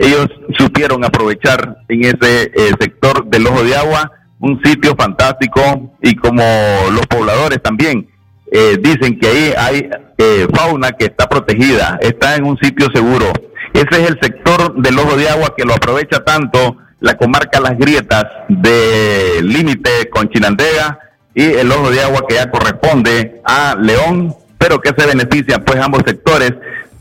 [0.00, 0.28] ellos
[0.58, 6.42] supieron aprovechar en ese eh, sector del ojo de agua un sitio fantástico y como
[6.90, 8.08] los pobladores también
[8.50, 13.30] eh, dicen que ahí hay eh, fauna que está protegida, está en un sitio seguro.
[13.74, 17.76] Ese es el sector del ojo de agua que lo aprovecha tanto la comarca Las
[17.78, 20.98] Grietas de límite con Chinandega
[21.34, 25.78] y el ojo de agua que ya corresponde a León, pero que se benefician pues
[25.78, 26.52] ambos sectores,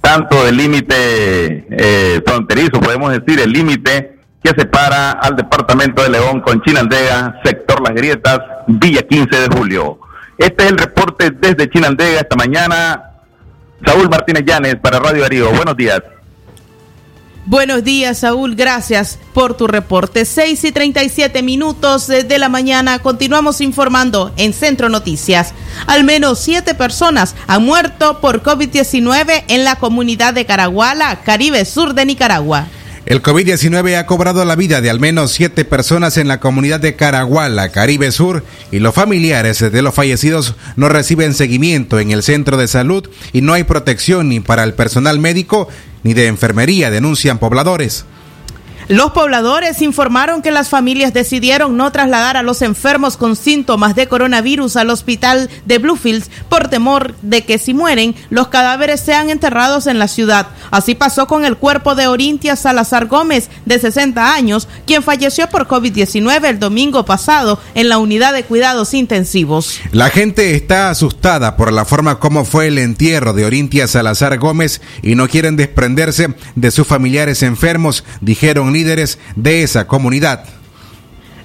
[0.02, 6.42] tanto del límite eh, fronterizo, podemos decir, el límite que separa al departamento de León
[6.42, 10.00] con Chinandega, sector Las Grietas, Villa 15 de julio.
[10.38, 13.04] Este es el reporte desde Chinandega esta mañana.
[13.86, 15.52] Saúl Martínez Llanes para Radio Darío.
[15.52, 16.02] Buenos días.
[17.50, 18.56] Buenos días, Saúl.
[18.56, 20.24] Gracias por tu reporte.
[20.24, 23.00] 6 y 37 minutos de la mañana.
[23.00, 25.56] Continuamos informando en Centro Noticias.
[25.88, 31.96] Al menos siete personas han muerto por COVID-19 en la comunidad de Caraguala, Caribe Sur
[31.96, 32.68] de Nicaragua.
[33.08, 36.96] El COVID-19 ha cobrado la vida de al menos siete personas en la comunidad de
[36.96, 42.58] Caraguala, Caribe Sur, y los familiares de los fallecidos no reciben seguimiento en el centro
[42.58, 45.70] de salud y no hay protección ni para el personal médico
[46.04, 48.06] ni de enfermería, denuncian pobladores.
[48.90, 54.08] Los pobladores informaron que las familias decidieron no trasladar a los enfermos con síntomas de
[54.08, 59.86] coronavirus al hospital de Bluefields por temor de que si mueren, los cadáveres sean enterrados
[59.86, 60.48] en la ciudad.
[60.72, 65.68] Así pasó con el cuerpo de Orintia Salazar Gómez, de 60 años, quien falleció por
[65.68, 69.80] COVID-19 el domingo pasado en la unidad de cuidados intensivos.
[69.92, 74.82] La gente está asustada por la forma como fue el entierro de Orintia Salazar Gómez
[75.04, 80.59] y no quieren desprenderse de sus familiares enfermos, dijeron líderes de esa comunidad.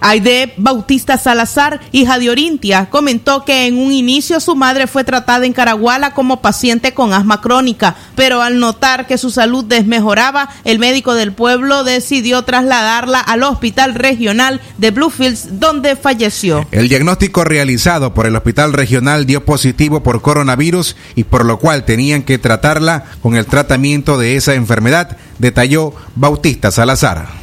[0.07, 5.47] Aide Bautista Salazar, hija de Orintia, comentó que en un inicio su madre fue tratada
[5.47, 10.79] en Caraguala como paciente con asma crónica, pero al notar que su salud desmejoraba, el
[10.79, 16.67] médico del pueblo decidió trasladarla al hospital regional de Bluefields, donde falleció.
[16.71, 21.87] El diagnóstico realizado por el hospital regional dio positivo por coronavirus y por lo cual
[21.87, 27.43] tenían que tratarla con el tratamiento de esa enfermedad, detalló Bautista Salazar.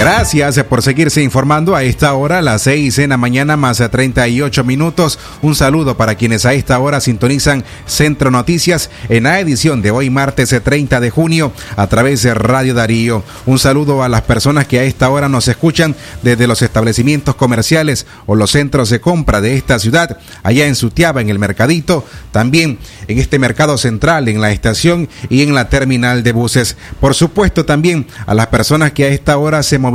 [0.00, 4.64] Gracias por seguirse informando a esta hora, las 6 en la mañana más a 38
[4.64, 5.18] minutos.
[5.42, 10.08] Un saludo para quienes a esta hora sintonizan Centro Noticias en la edición de hoy
[10.08, 13.22] martes 30 de junio a través de Radio Darío.
[13.44, 18.06] Un saludo a las personas que a esta hora nos escuchan desde los establecimientos comerciales
[18.24, 22.78] o los centros de compra de esta ciudad, allá en Sutiaba, en el Mercadito, también
[23.06, 26.78] en este mercado central, en la estación y en la terminal de buses.
[27.00, 29.89] Por supuesto también a las personas que a esta hora se movilizan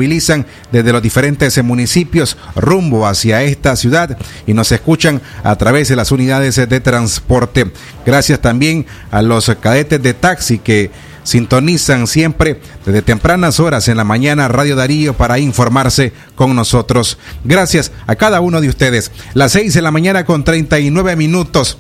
[0.72, 6.12] desde los diferentes municipios rumbo hacia esta ciudad y nos escuchan a través de las
[6.12, 7.72] unidades de transporte.
[8.06, 10.92] Gracias también a los cadetes de taxi que
[11.24, 17.18] sintonizan siempre desde tempranas horas en la mañana Radio Darío para informarse con nosotros.
[17.44, 19.12] Gracias a cada uno de ustedes.
[19.34, 21.78] Las 6 de la mañana con 39 minutos.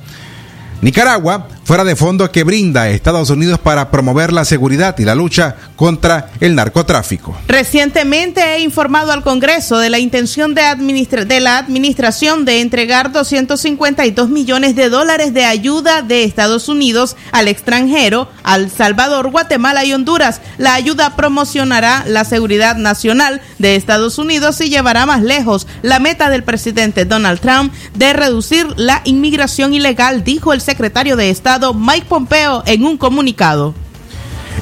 [0.82, 5.16] Nicaragua, fuera de fondo que brinda a Estados Unidos para promover la seguridad y la
[5.16, 7.36] lucha contra el narcotráfico.
[7.48, 13.12] Recientemente he informado al Congreso de la intención de, administra de la Administración de entregar
[13.12, 19.94] 252 millones de dólares de ayuda de Estados Unidos al extranjero, al Salvador, Guatemala y
[19.94, 20.42] Honduras.
[20.58, 26.30] La ayuda promocionará la seguridad nacional de Estados Unidos y llevará más lejos la meta
[26.30, 32.08] del presidente Donald Trump de reducir la inmigración ilegal, dijo el secretario de Estado Mike
[32.10, 33.74] Pompeo en un comunicado.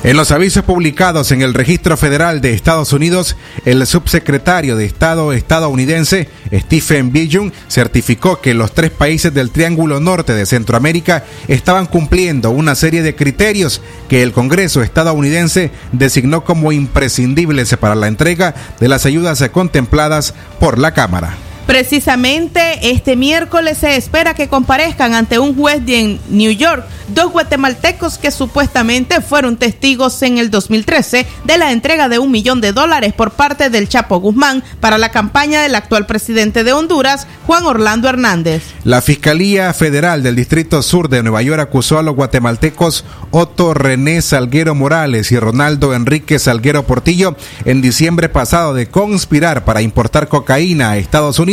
[0.03, 5.31] En los avisos publicados en el Registro Federal de Estados Unidos, el subsecretario de Estado
[5.31, 12.51] estadounidense, Stephen Billon, certificó que los tres países del Triángulo Norte de Centroamérica estaban cumpliendo
[12.51, 18.89] una serie de criterios que el Congreso estadounidense designó como imprescindibles para la entrega de
[18.89, 21.37] las ayudas contempladas por la Cámara.
[21.65, 28.17] Precisamente este miércoles se espera que comparezcan ante un juez de New York dos guatemaltecos
[28.17, 33.13] que supuestamente fueron testigos en el 2013 de la entrega de un millón de dólares
[33.13, 38.09] por parte del Chapo Guzmán para la campaña del actual presidente de Honduras, Juan Orlando
[38.09, 38.63] Hernández.
[38.83, 44.21] La Fiscalía Federal del Distrito Sur de Nueva York acusó a los guatemaltecos Otto René
[44.21, 47.35] Salguero Morales y Ronaldo Enrique Salguero Portillo
[47.65, 51.52] en diciembre pasado de conspirar para importar cocaína a Estados Unidos,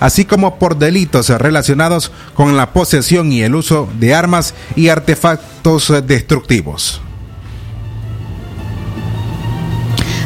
[0.00, 5.92] así como por delitos relacionados con la posesión y el uso de armas y artefactos
[6.06, 7.00] destructivos.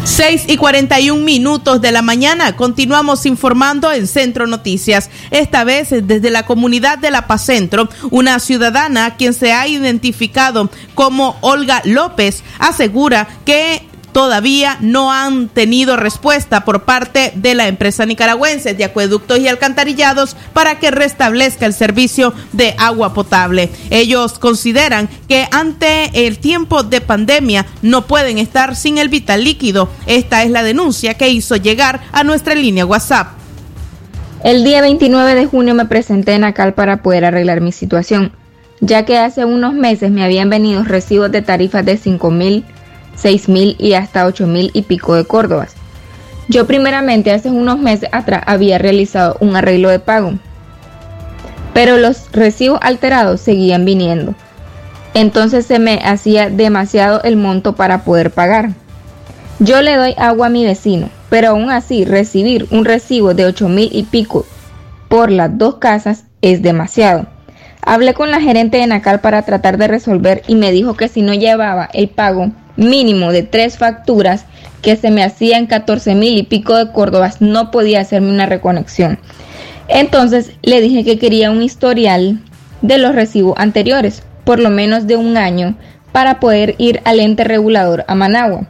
[0.05, 2.57] 6 y 41 minutos de la mañana.
[2.57, 5.09] Continuamos informando en Centro Noticias.
[5.31, 10.71] Esta vez desde la comunidad de La Paz Centro, una ciudadana quien se ha identificado
[10.95, 18.06] como Olga López asegura que todavía no han tenido respuesta por parte de la empresa
[18.06, 23.70] nicaragüense de acueductos y alcantarillados para que restablezca el servicio de agua potable.
[23.90, 29.88] Ellos consideran que ante el tiempo de pandemia no pueden estar sin el vital líquido.
[30.06, 33.28] Esta es la denuncia que hizo llegar a nuestra línea WhatsApp.
[34.42, 38.32] El día 29 de junio me presenté en ACAL para poder arreglar mi situación,
[38.80, 42.64] ya que hace unos meses me habían venido recibos de tarifas de 5 mil
[43.14, 45.74] seis mil y hasta ocho mil y pico de córdobas.
[46.48, 50.32] Yo primeramente hace unos meses atrás había realizado un arreglo de pago,
[51.72, 54.34] pero los recibos alterados seguían viniendo.
[55.14, 58.70] Entonces se me hacía demasiado el monto para poder pagar.
[59.58, 63.68] Yo le doy agua a mi vecino, pero aún así recibir un recibo de ocho
[63.68, 64.46] mil y pico
[65.08, 67.26] por las dos casas es demasiado.
[67.82, 71.22] Hablé con la gerente de Nacal para tratar de resolver y me dijo que si
[71.22, 74.45] no llevaba el pago mínimo de tres facturas
[74.83, 79.18] que se me hacían 14 mil y pico de córdobas, no podía hacerme una reconexión.
[79.89, 82.41] Entonces le dije que quería un historial
[82.83, 85.77] de los recibos anteriores, por lo menos de un año,
[86.12, 88.66] para poder ir al ente regulador a Managua.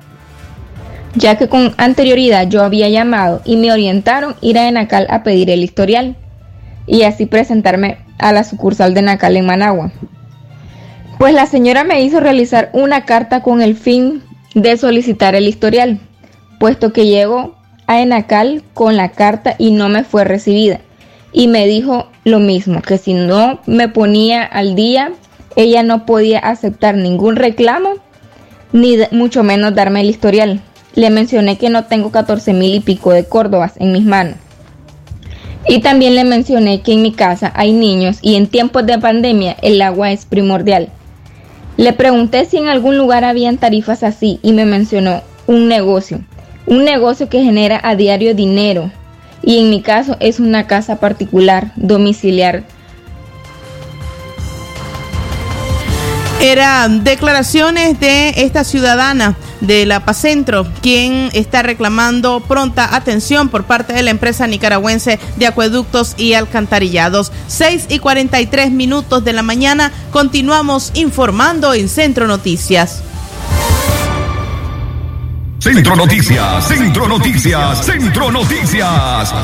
[1.14, 5.50] Ya que con anterioridad yo había llamado y me orientaron ir a Enacal a pedir
[5.50, 6.16] el historial
[6.86, 9.92] y así presentarme a la sucursal de Enacal en Managua.
[11.20, 14.22] Pues la señora me hizo realizar una carta con el fin
[14.54, 16.00] de solicitar el historial,
[16.58, 17.56] puesto que llegó
[17.86, 20.80] a Enacal con la carta y no me fue recibida.
[21.30, 25.12] Y me dijo lo mismo, que si no me ponía al día,
[25.56, 27.96] ella no podía aceptar ningún reclamo,
[28.72, 30.62] ni mucho menos darme el historial.
[30.94, 34.36] Le mencioné que no tengo 14 mil y pico de córdobas en mis manos.
[35.68, 39.54] Y también le mencioné que en mi casa hay niños y en tiempos de pandemia
[39.60, 40.90] el agua es primordial.
[41.80, 46.20] Le pregunté si en algún lugar habían tarifas así y me mencionó un negocio,
[46.66, 48.90] un negocio que genera a diario dinero.
[49.42, 52.64] Y en mi caso es una casa particular, domiciliar
[56.40, 63.64] Eran declaraciones de esta ciudadana de La Paz Centro, quien está reclamando pronta atención por
[63.64, 67.30] parte de la empresa nicaragüense de acueductos y alcantarillados.
[67.48, 73.02] 6 y 43 minutos de la mañana, continuamos informando en Centro Noticias.
[75.60, 79.34] Centro Noticias, Centro Noticias, Centro Noticias.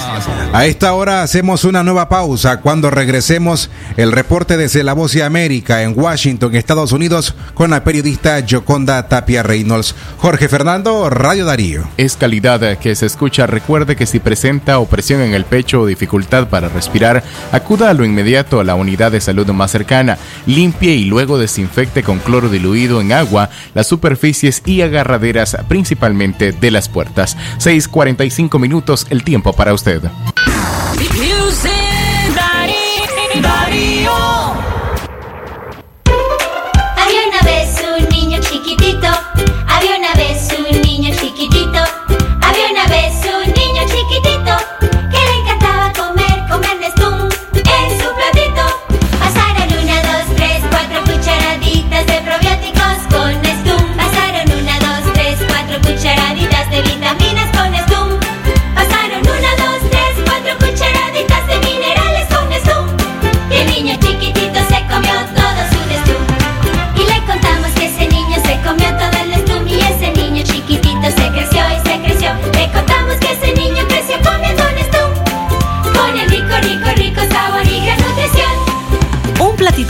[0.51, 2.62] A esta hora hacemos una nueva pausa.
[2.62, 7.85] Cuando regresemos, el reporte desde La Voz de América en Washington, Estados Unidos, con la
[7.85, 9.95] periodista Joconda Tapia Reynolds.
[10.17, 11.87] Jorge Fernando, Radio Darío.
[11.99, 13.47] Es calidad que se escucha.
[13.47, 18.07] Recuerde que si presenta opresión en el pecho o dificultad para respirar, acuda a lo
[18.07, 20.17] inmediato a la unidad de salud más cercana.
[20.47, 26.06] Limpie y luego desinfecte con cloro diluido en agua las superficies y agarraderas principales
[26.53, 27.37] de las puertas.
[27.59, 30.03] 6:45 minutos el tiempo para usted.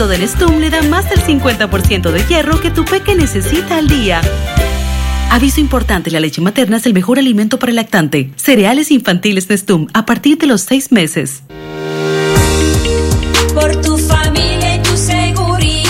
[0.07, 3.88] Adulto del Stum le da más del 50% de hierro que tu peque necesita al
[3.88, 4.20] día.
[5.30, 8.30] Aviso importante, la leche materna es el mejor alimento para el lactante.
[8.36, 11.42] Cereales infantiles Nestum a partir de los 6 meses.
[13.54, 15.84] Por tu familia y tu seguridad.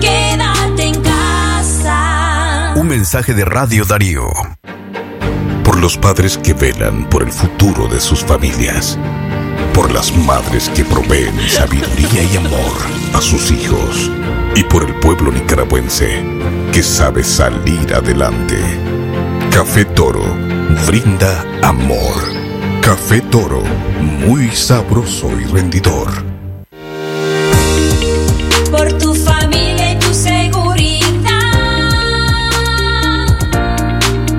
[0.00, 2.74] Quédate en casa.
[2.76, 4.26] Un mensaje de Radio Darío.
[5.64, 8.98] Por los padres que velan por el futuro de sus familias.
[9.76, 12.78] Por las madres que proveen sabiduría y amor
[13.12, 14.10] a sus hijos.
[14.54, 16.24] Y por el pueblo nicaragüense
[16.72, 18.56] que sabe salir adelante.
[19.50, 20.24] Café Toro
[20.86, 22.14] brinda amor.
[22.80, 23.62] Café Toro,
[24.00, 26.08] muy sabroso y rendidor.
[28.70, 31.06] Por tu familia y tu seguridad.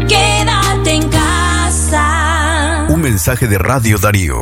[0.07, 2.87] Quédate en casa.
[2.89, 4.41] Un mensaje de Radio Darío.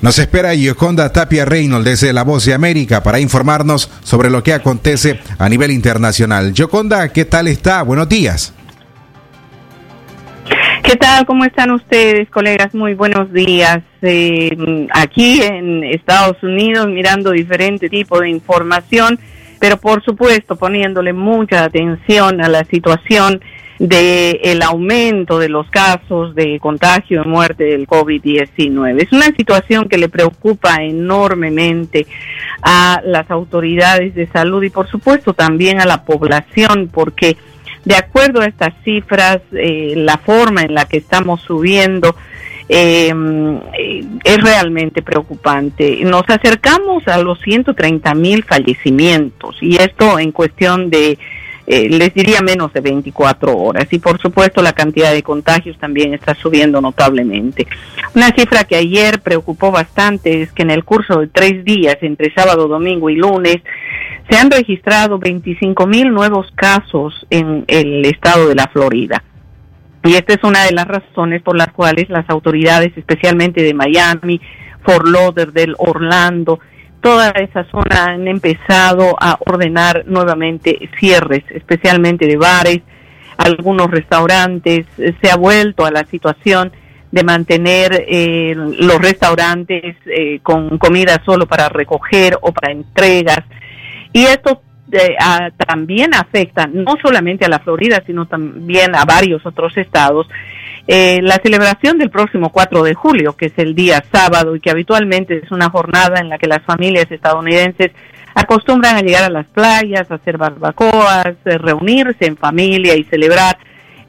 [0.00, 4.52] nos espera Yoconda Tapia Reynolds desde La Voz de América para informarnos sobre lo que
[4.52, 6.52] acontece a nivel internacional.
[6.52, 7.82] Yoconda, ¿qué tal está?
[7.82, 8.52] Buenos días.
[10.88, 11.26] ¿Qué tal?
[11.26, 12.74] ¿Cómo están ustedes, colegas?
[12.74, 13.82] Muy buenos días.
[14.00, 14.56] Eh,
[14.90, 19.18] aquí en Estados Unidos mirando diferente tipo de información,
[19.60, 23.42] pero por supuesto poniéndole mucha atención a la situación
[23.78, 29.02] de el aumento de los casos de contagio y muerte del COVID-19.
[29.02, 32.06] Es una situación que le preocupa enormemente
[32.62, 37.36] a las autoridades de salud y por supuesto también a la población porque
[37.84, 42.14] de acuerdo a estas cifras, eh, la forma en la que estamos subiendo
[42.68, 43.12] eh,
[43.78, 46.00] eh, es realmente preocupante.
[46.04, 51.18] Nos acercamos a los 130 mil fallecimientos y esto en cuestión de,
[51.70, 53.86] eh, les diría, menos de 24 horas.
[53.90, 57.66] Y por supuesto la cantidad de contagios también está subiendo notablemente.
[58.14, 62.32] Una cifra que ayer preocupó bastante es que en el curso de tres días, entre
[62.32, 63.58] sábado, domingo y lunes,
[64.30, 69.22] se han registrado 25 mil nuevos casos en el estado de la Florida.
[70.04, 74.40] Y esta es una de las razones por las cuales las autoridades, especialmente de Miami,
[74.86, 76.60] Fort Lauderdale, Orlando,
[77.08, 82.82] toda esa zona han empezado a ordenar nuevamente cierres, especialmente de bares,
[83.38, 84.84] algunos restaurantes.
[85.22, 86.70] Se ha vuelto a la situación
[87.10, 93.42] de mantener eh, los restaurantes eh, con comida solo para recoger o para entregas.
[94.12, 94.60] Y esto
[94.92, 95.16] eh,
[95.66, 100.26] también afecta no solamente a la Florida, sino también a varios otros estados.
[100.90, 104.70] Eh, la celebración del próximo 4 de julio, que es el día sábado y que
[104.70, 107.90] habitualmente es una jornada en la que las familias estadounidenses
[108.34, 113.58] acostumbran a llegar a las playas, a hacer barbacoas, eh, reunirse en familia y celebrar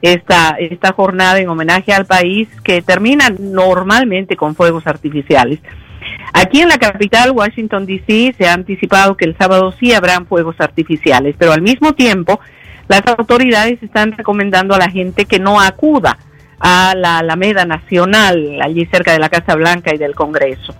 [0.00, 5.58] esta, esta jornada en homenaje al país que termina normalmente con fuegos artificiales.
[6.32, 10.56] Aquí en la capital, Washington, D.C., se ha anticipado que el sábado sí habrán fuegos
[10.58, 12.40] artificiales, pero al mismo tiempo
[12.88, 16.16] las autoridades están recomendando a la gente que no acuda
[16.60, 20.74] a la Alameda Nacional, allí cerca de la Casa Blanca y del Congreso.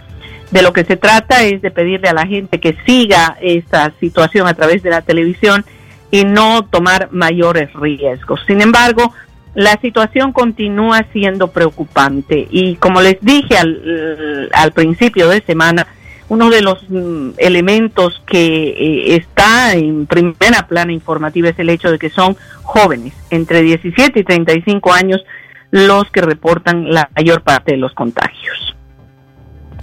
[0.50, 4.46] De lo que se trata es de pedirle a la gente que siga esta situación
[4.46, 5.64] a través de la televisión
[6.10, 8.40] y no tomar mayores riesgos.
[8.46, 9.14] Sin embargo,
[9.54, 15.86] la situación continúa siendo preocupante y como les dije al, al principio de semana,
[16.30, 21.90] uno de los mm, elementos que eh, está en primera plana informativa es el hecho
[21.90, 25.24] de que son jóvenes, entre 17 y 35 años,
[25.70, 28.70] los que reportan la mayor parte de los contagios.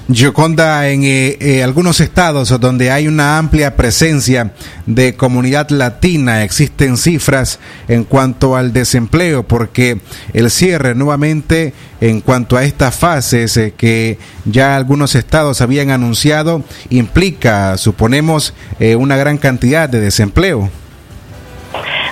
[0.10, 4.54] Gioconda, en eh, eh, algunos estados donde hay una amplia presencia
[4.86, 7.60] de comunidad latina, existen cifras
[7.90, 10.00] en cuanto al desempleo, porque
[10.32, 16.64] el cierre nuevamente en cuanto a estas fases eh, que ya algunos estados habían anunciado
[16.90, 20.72] implica, suponemos, una gran cantidad de desempleo.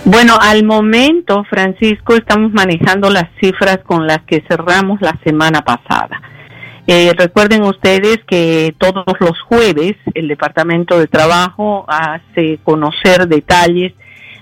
[0.05, 6.21] Bueno, al momento, Francisco, estamos manejando las cifras con las que cerramos la semana pasada.
[6.87, 13.93] Eh, recuerden ustedes que todos los jueves el Departamento de Trabajo hace conocer detalles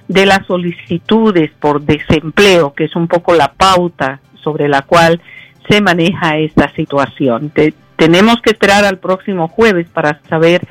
[0.10, 5.22] de las solicitudes por desempleo, que es un poco la pauta sobre la cual
[5.70, 7.50] se maneja esta situación.
[7.52, 10.68] Te- tenemos que esperar al próximo jueves para saber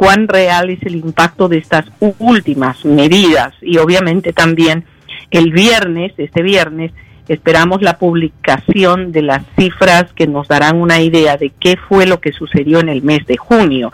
[0.00, 1.84] cuán real es el impacto de estas
[2.18, 4.84] últimas medidas y obviamente también
[5.30, 6.92] el viernes, este viernes,
[7.28, 12.18] esperamos la publicación de las cifras que nos darán una idea de qué fue lo
[12.18, 13.92] que sucedió en el mes de junio.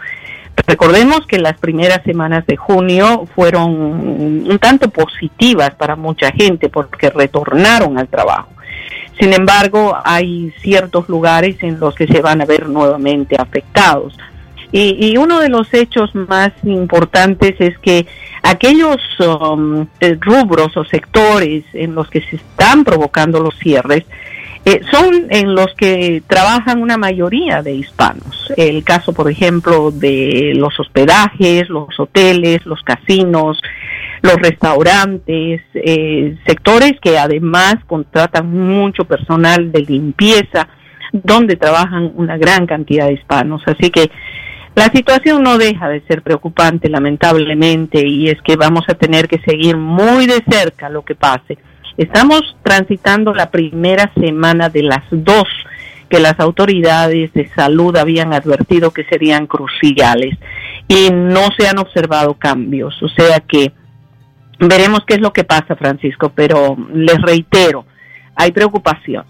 [0.69, 7.11] Recordemos que las primeras semanas de junio fueron un tanto positivas para mucha gente porque
[7.11, 8.51] retornaron al trabajo.
[9.19, 14.17] Sin embargo, hay ciertos lugares en los que se van a ver nuevamente afectados.
[14.73, 18.07] Y, y uno de los hechos más importantes es que
[18.43, 24.05] aquellos um, eh, rubros o sectores en los que se están provocando los cierres
[24.65, 28.53] eh, son en los que trabajan una mayoría de hispanos.
[28.57, 33.61] El caso, por ejemplo, de los hospedajes, los hoteles, los casinos,
[34.23, 40.69] los restaurantes, eh, sectores que además contratan mucho personal de limpieza,
[41.13, 43.63] donde trabajan una gran cantidad de hispanos.
[43.67, 44.11] Así que
[44.77, 49.39] la situación no deja de ser preocupante, lamentablemente, y es que vamos a tener que
[49.39, 51.57] seguir muy de cerca lo que pase.
[51.97, 55.49] Estamos transitando la primera semana de las dos
[56.11, 60.37] que las autoridades de salud habían advertido que serían cruciales
[60.87, 63.03] y no se han observado cambios.
[63.03, 63.73] O sea que
[64.61, 67.87] veremos qué es lo que pasa, Francisco, pero les reitero,
[68.35, 69.25] hay preocupación.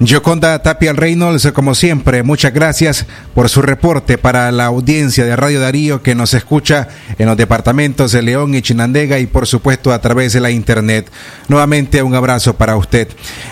[0.00, 5.60] Yoconda Tapia Reynolds, como siempre, muchas gracias por su reporte para la audiencia de Radio
[5.60, 10.00] Darío que nos escucha en los departamentos de León y Chinandega y por supuesto a
[10.00, 11.10] través de la internet.
[11.46, 13.08] Nuevamente un abrazo para usted.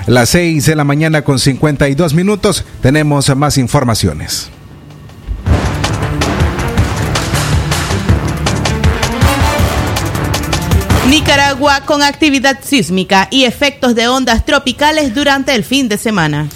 [0.09, 4.51] Las 6 de la mañana con 52 minutos tenemos más informaciones.
[11.09, 16.49] Nicaragua con actividad sísmica y efectos de ondas tropicales durante el fin de semana.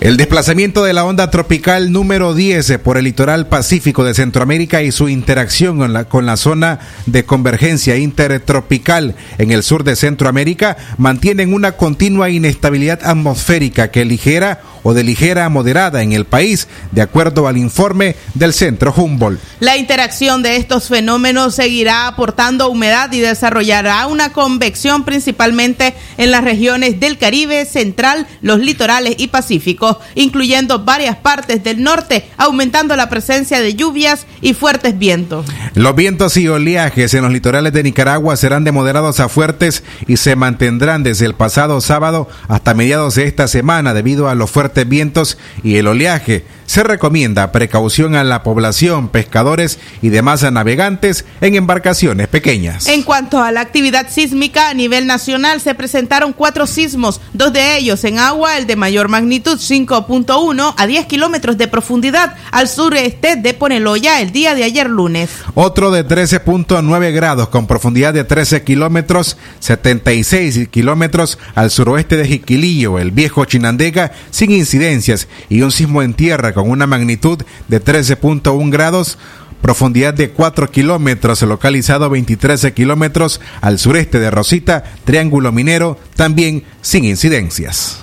[0.00, 4.92] El desplazamiento de la onda tropical número 10 por el litoral pacífico de Centroamérica y
[4.92, 10.76] su interacción con la, con la zona de convergencia intertropical en el sur de Centroamérica
[10.96, 16.68] mantienen una continua inestabilidad atmosférica que ligera o de ligera a moderada en el país,
[16.90, 19.40] de acuerdo al informe del Centro Humboldt.
[19.60, 26.44] La interacción de estos fenómenos seguirá aportando humedad y desarrollará una convección principalmente en las
[26.44, 33.08] regiones del Caribe central, los litorales y Pacífico, incluyendo varias partes del norte, aumentando la
[33.08, 35.46] presencia de lluvias y fuertes vientos.
[35.74, 40.16] Los vientos y oleajes en los litorales de Nicaragua serán de moderados a fuertes y
[40.16, 44.88] se mantendrán desde el pasado sábado hasta mediados de esta semana debido a los fuertes
[44.88, 46.44] vientos y el oleaje.
[46.72, 52.86] Se recomienda precaución a la población, pescadores y demás navegantes en embarcaciones pequeñas.
[52.86, 57.76] En cuanto a la actividad sísmica a nivel nacional, se presentaron cuatro sismos, dos de
[57.76, 63.36] ellos en agua, el de mayor magnitud 5.1 a 10 kilómetros de profundidad al sureste
[63.36, 65.28] de Poneloya el día de ayer lunes.
[65.52, 72.98] Otro de 13.9 grados con profundidad de 13 kilómetros, 76 kilómetros al suroeste de Jiquilillo,
[72.98, 78.70] el viejo Chinandega, sin incidencias y un sismo en tierra con una magnitud de 13.1
[78.70, 79.18] grados
[79.62, 87.04] profundidad de 4 kilómetros, localizado 23 kilómetros al sureste de Rosita, Triángulo Minero, también sin
[87.04, 88.00] incidencias.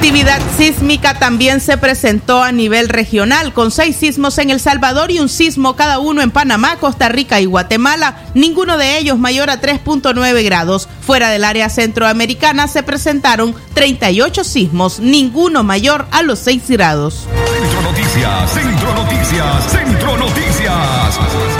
[0.00, 5.20] Actividad sísmica también se presentó a nivel regional, con seis sismos en El Salvador y
[5.20, 9.60] un sismo cada uno en Panamá, Costa Rica y Guatemala, ninguno de ellos mayor a
[9.60, 10.88] 3.9 grados.
[11.02, 17.26] Fuera del área centroamericana se presentaron 38 sismos, ninguno mayor a los 6 grados.
[17.60, 21.59] Centro Noticias, Centro Noticias, Centro Noticias.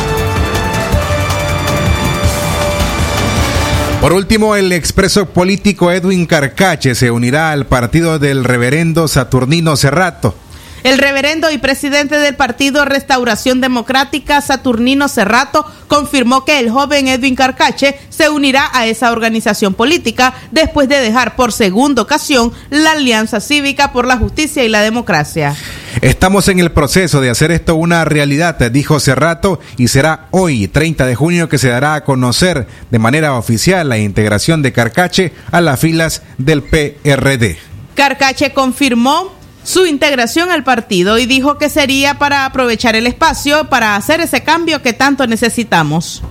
[4.00, 10.34] Por último, el expreso político Edwin Carcache se unirá al partido del reverendo Saturnino Cerrato.
[10.82, 17.34] El reverendo y presidente del partido Restauración Democrática, Saturnino Cerrato, confirmó que el joven Edwin
[17.34, 23.40] Carcache se unirá a esa organización política después de dejar por segunda ocasión la Alianza
[23.40, 25.54] Cívica por la Justicia y la Democracia.
[26.00, 31.06] Estamos en el proceso de hacer esto una realidad, dijo Cerrato, y será hoy, 30
[31.06, 35.60] de junio, que se dará a conocer de manera oficial la integración de Carcache a
[35.60, 37.58] las filas del PRD.
[37.94, 43.96] Carcache confirmó su integración al partido y dijo que sería para aprovechar el espacio para
[43.96, 46.22] hacer ese cambio que tanto necesitamos.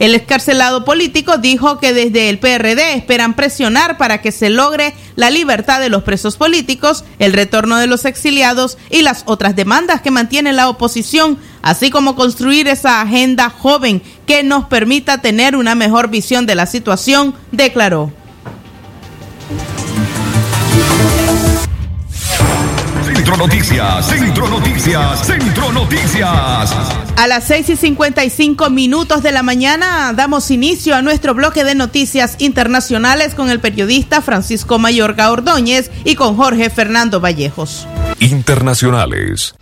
[0.00, 5.30] El escarcelado político dijo que desde el PRD esperan presionar para que se logre la
[5.30, 10.10] libertad de los presos políticos, el retorno de los exiliados y las otras demandas que
[10.10, 16.08] mantiene la oposición, así como construir esa agenda joven que nos permita tener una mejor
[16.08, 18.10] visión de la situación, declaró.
[23.30, 26.74] Centro Noticias, Centro Noticias, Centro Noticias.
[27.16, 31.76] A las 6 y 55 minutos de la mañana damos inicio a nuestro bloque de
[31.76, 37.86] noticias internacionales con el periodista Francisco Mayorga Ordóñez y con Jorge Fernando Vallejos.
[38.18, 39.54] Internacionales.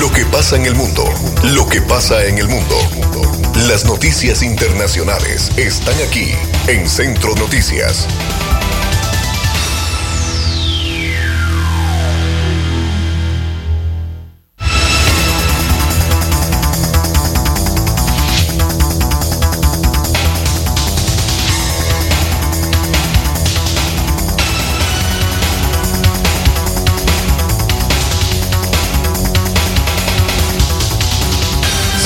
[0.00, 1.04] Lo que pasa en el mundo.
[1.52, 2.76] Lo que pasa en el mundo.
[3.68, 6.32] Las noticias internacionales están aquí
[6.68, 8.08] en Centro Noticias.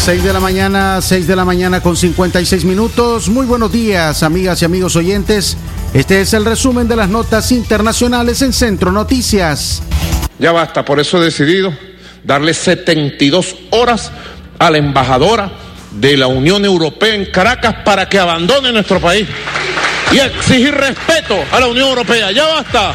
[0.06, 3.28] Seis de la mañana, 6 de la mañana con 56 minutos.
[3.28, 5.56] Muy buenos días, amigas y amigos oyentes.
[5.94, 9.82] Este es el resumen de las notas internacionales en Centro Noticias.
[10.38, 11.74] Ya basta, por eso he decidido
[12.22, 14.12] darle 72 horas
[14.60, 15.50] a la embajadora
[15.90, 19.26] de la Unión Europea en Caracas para que abandone nuestro país
[20.12, 22.30] y exigir respeto a la Unión Europea.
[22.30, 22.94] Ya basta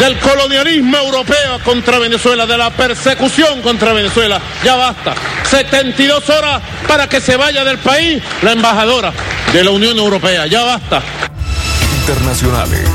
[0.00, 4.40] del colonialismo europeo contra Venezuela, de la persecución contra Venezuela.
[4.64, 5.14] Ya basta.
[5.48, 9.12] 72 horas para que se vaya del país la embajadora
[9.52, 10.46] de la Unión Europea.
[10.46, 11.02] Ya basta.
[12.00, 12.88] Internacionales.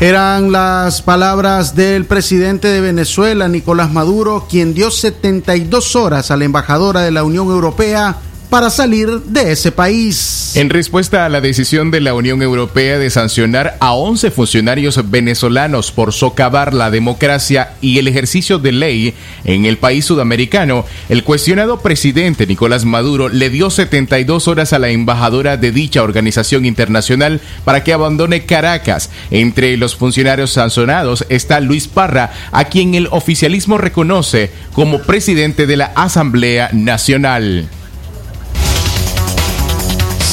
[0.00, 6.44] Eran las palabras del presidente de Venezuela, Nicolás Maduro, quien dio 72 horas a la
[6.44, 8.16] embajadora de la Unión Europea
[8.50, 10.52] para salir de ese país.
[10.56, 15.92] En respuesta a la decisión de la Unión Europea de sancionar a 11 funcionarios venezolanos
[15.92, 21.80] por socavar la democracia y el ejercicio de ley en el país sudamericano, el cuestionado
[21.80, 27.84] presidente Nicolás Maduro le dio 72 horas a la embajadora de dicha organización internacional para
[27.84, 29.10] que abandone Caracas.
[29.30, 35.76] Entre los funcionarios sancionados está Luis Parra, a quien el oficialismo reconoce como presidente de
[35.76, 37.68] la Asamblea Nacional.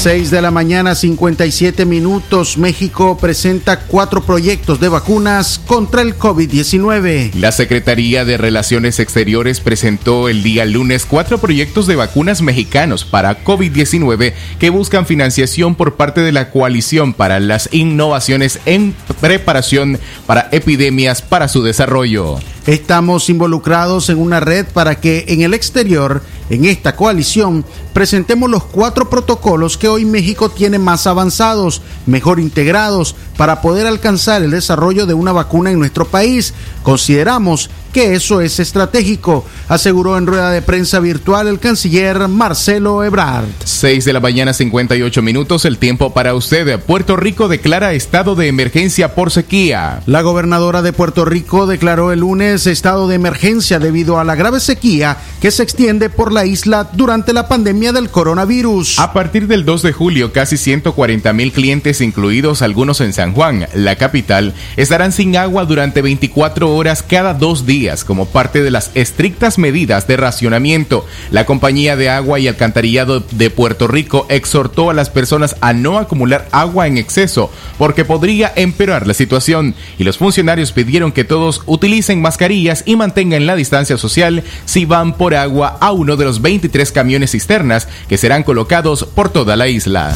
[0.04, 2.58] 6 de la mañana, 57 minutos.
[2.58, 7.34] México presenta cuatro proyectos de vacunas contra el COVID-19.
[7.36, 13.46] La Secretaría de Relaciones Exteriores presentó el día lunes cuatro proyectos de vacunas mexicanos para
[13.46, 20.50] COVID-19 que buscan financiación por parte de la coalición para las innovaciones en preparación para
[20.52, 22.40] epidemias para su desarrollo.
[22.68, 28.64] Estamos involucrados en una red para que en el exterior, en esta coalición, presentemos los
[28.64, 35.06] cuatro protocolos que hoy México tiene más avanzados, mejor integrados, para poder alcanzar el desarrollo
[35.06, 36.54] de una vacuna en nuestro país.
[36.84, 43.46] Consideramos que eso es estratégico, aseguró en rueda de prensa virtual el canciller Marcelo Ebrard.
[43.64, 46.80] 6 de la mañana 58 minutos, el tiempo para usted.
[46.80, 50.02] Puerto Rico declara estado de emergencia por sequía.
[50.08, 54.60] La gobernadora de Puerto Rico declaró el lunes estado de emergencia debido a la grave
[54.60, 59.00] sequía que se extiende por la isla durante la pandemia del coronavirus.
[59.00, 63.68] A partir del 2 de julio, casi 140 mil clientes, incluidos algunos en San Juan,
[63.74, 68.92] la capital, estarán sin agua durante 24 horas cada dos días como parte de las
[68.96, 71.06] estrictas medidas de racionamiento.
[71.32, 75.98] La compañía de agua y alcantarillado de Puerto Rico exhortó a las personas a no
[75.98, 81.62] acumular agua en exceso porque podría empeorar la situación y los funcionarios pidieron que todos
[81.66, 86.42] utilicen mascarillas y mantengan la distancia social si van por agua a uno de los
[86.42, 90.14] 23 camiones cisternas que serán colocados por toda la isla.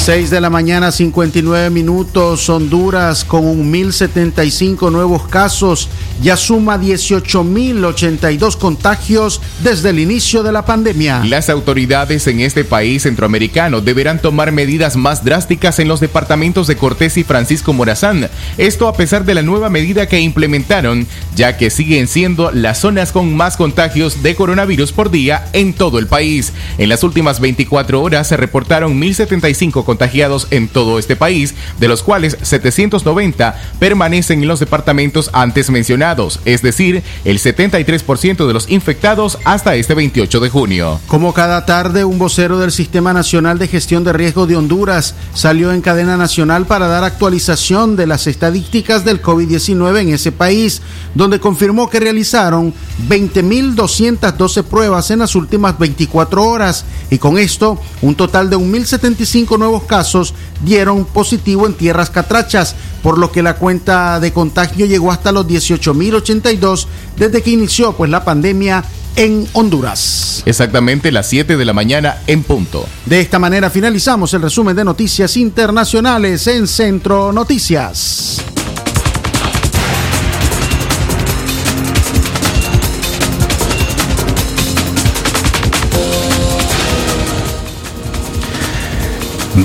[0.00, 2.48] 6 de la mañana, 59 minutos.
[2.48, 5.90] Honduras con 1.075 nuevos casos.
[6.22, 11.22] Ya suma 18.082 contagios desde el inicio de la pandemia.
[11.26, 16.76] Las autoridades en este país centroamericano deberán tomar medidas más drásticas en los departamentos de
[16.76, 18.30] Cortés y Francisco Morazán.
[18.56, 23.12] Esto a pesar de la nueva medida que implementaron, ya que siguen siendo las zonas
[23.12, 26.54] con más contagios de coronavirus por día en todo el país.
[26.78, 32.04] En las últimas 24 horas se reportaron 1.075 contagiados en todo este país, de los
[32.04, 39.36] cuales 790 permanecen en los departamentos antes mencionados, es decir, el 73% de los infectados
[39.44, 41.00] hasta este 28 de junio.
[41.08, 45.72] Como cada tarde, un vocero del Sistema Nacional de Gestión de Riesgo de Honduras salió
[45.72, 50.82] en cadena nacional para dar actualización de las estadísticas del COVID-19 en ese país,
[51.16, 52.72] donde confirmó que realizaron
[53.08, 59.79] 20.212 pruebas en las últimas 24 horas y con esto un total de 1.075 nuevos
[59.82, 65.32] casos dieron positivo en tierras catrachas, por lo que la cuenta de contagio llegó hasta
[65.32, 68.84] los 18.082 desde que inició pues la pandemia
[69.16, 70.42] en Honduras.
[70.46, 72.86] Exactamente las 7 de la mañana en punto.
[73.06, 78.42] De esta manera finalizamos el resumen de noticias internacionales en Centro Noticias.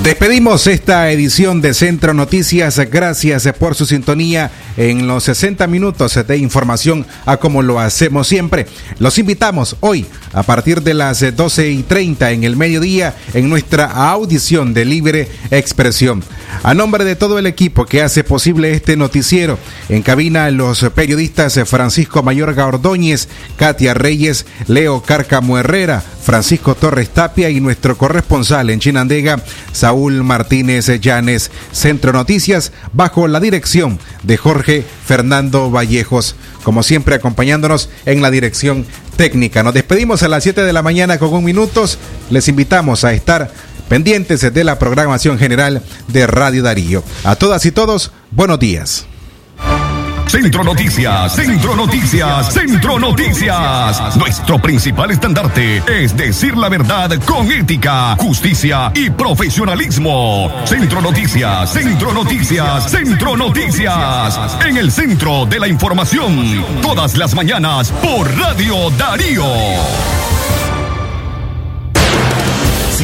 [0.02, 2.78] Despedimos esta edición de Centro Noticias.
[2.90, 8.66] Gracias por su sintonía en los 60 minutos de información a como lo hacemos siempre.
[8.98, 13.86] Los invitamos hoy a partir de las 12 y 30 en el mediodía en nuestra
[13.86, 16.22] audición de libre expresión.
[16.62, 21.58] A nombre de todo el equipo que hace posible este noticiero, en cabina los periodistas
[21.66, 28.80] Francisco Mayorga Ordóñez, Katia Reyes, Leo Cárcamo Herrera, Francisco Torres Tapia y nuestro corresponsal en
[28.80, 29.42] Chinandega,
[29.72, 36.34] Saúl Martínez Llanes, Centro Noticias, bajo la dirección de Jorge Fernando Vallejos,
[36.64, 38.86] como siempre acompañándonos en la dirección
[39.16, 39.62] técnica.
[39.62, 41.98] Nos despedimos a las 7 de la mañana con un minutos.
[42.30, 43.50] Les invitamos a estar
[43.88, 47.02] pendientes de la programación general de Radio Darío.
[47.24, 49.06] A todas y todos, buenos días.
[50.28, 54.16] Centro Noticias, Centro Noticias, Centro Noticias.
[54.16, 60.52] Nuestro principal estandarte es decir la verdad con ética, justicia y profesionalismo.
[60.64, 64.58] Centro Noticias, Centro Noticias, Centro Noticias.
[64.66, 69.44] En el centro de la información, todas las mañanas por Radio Darío.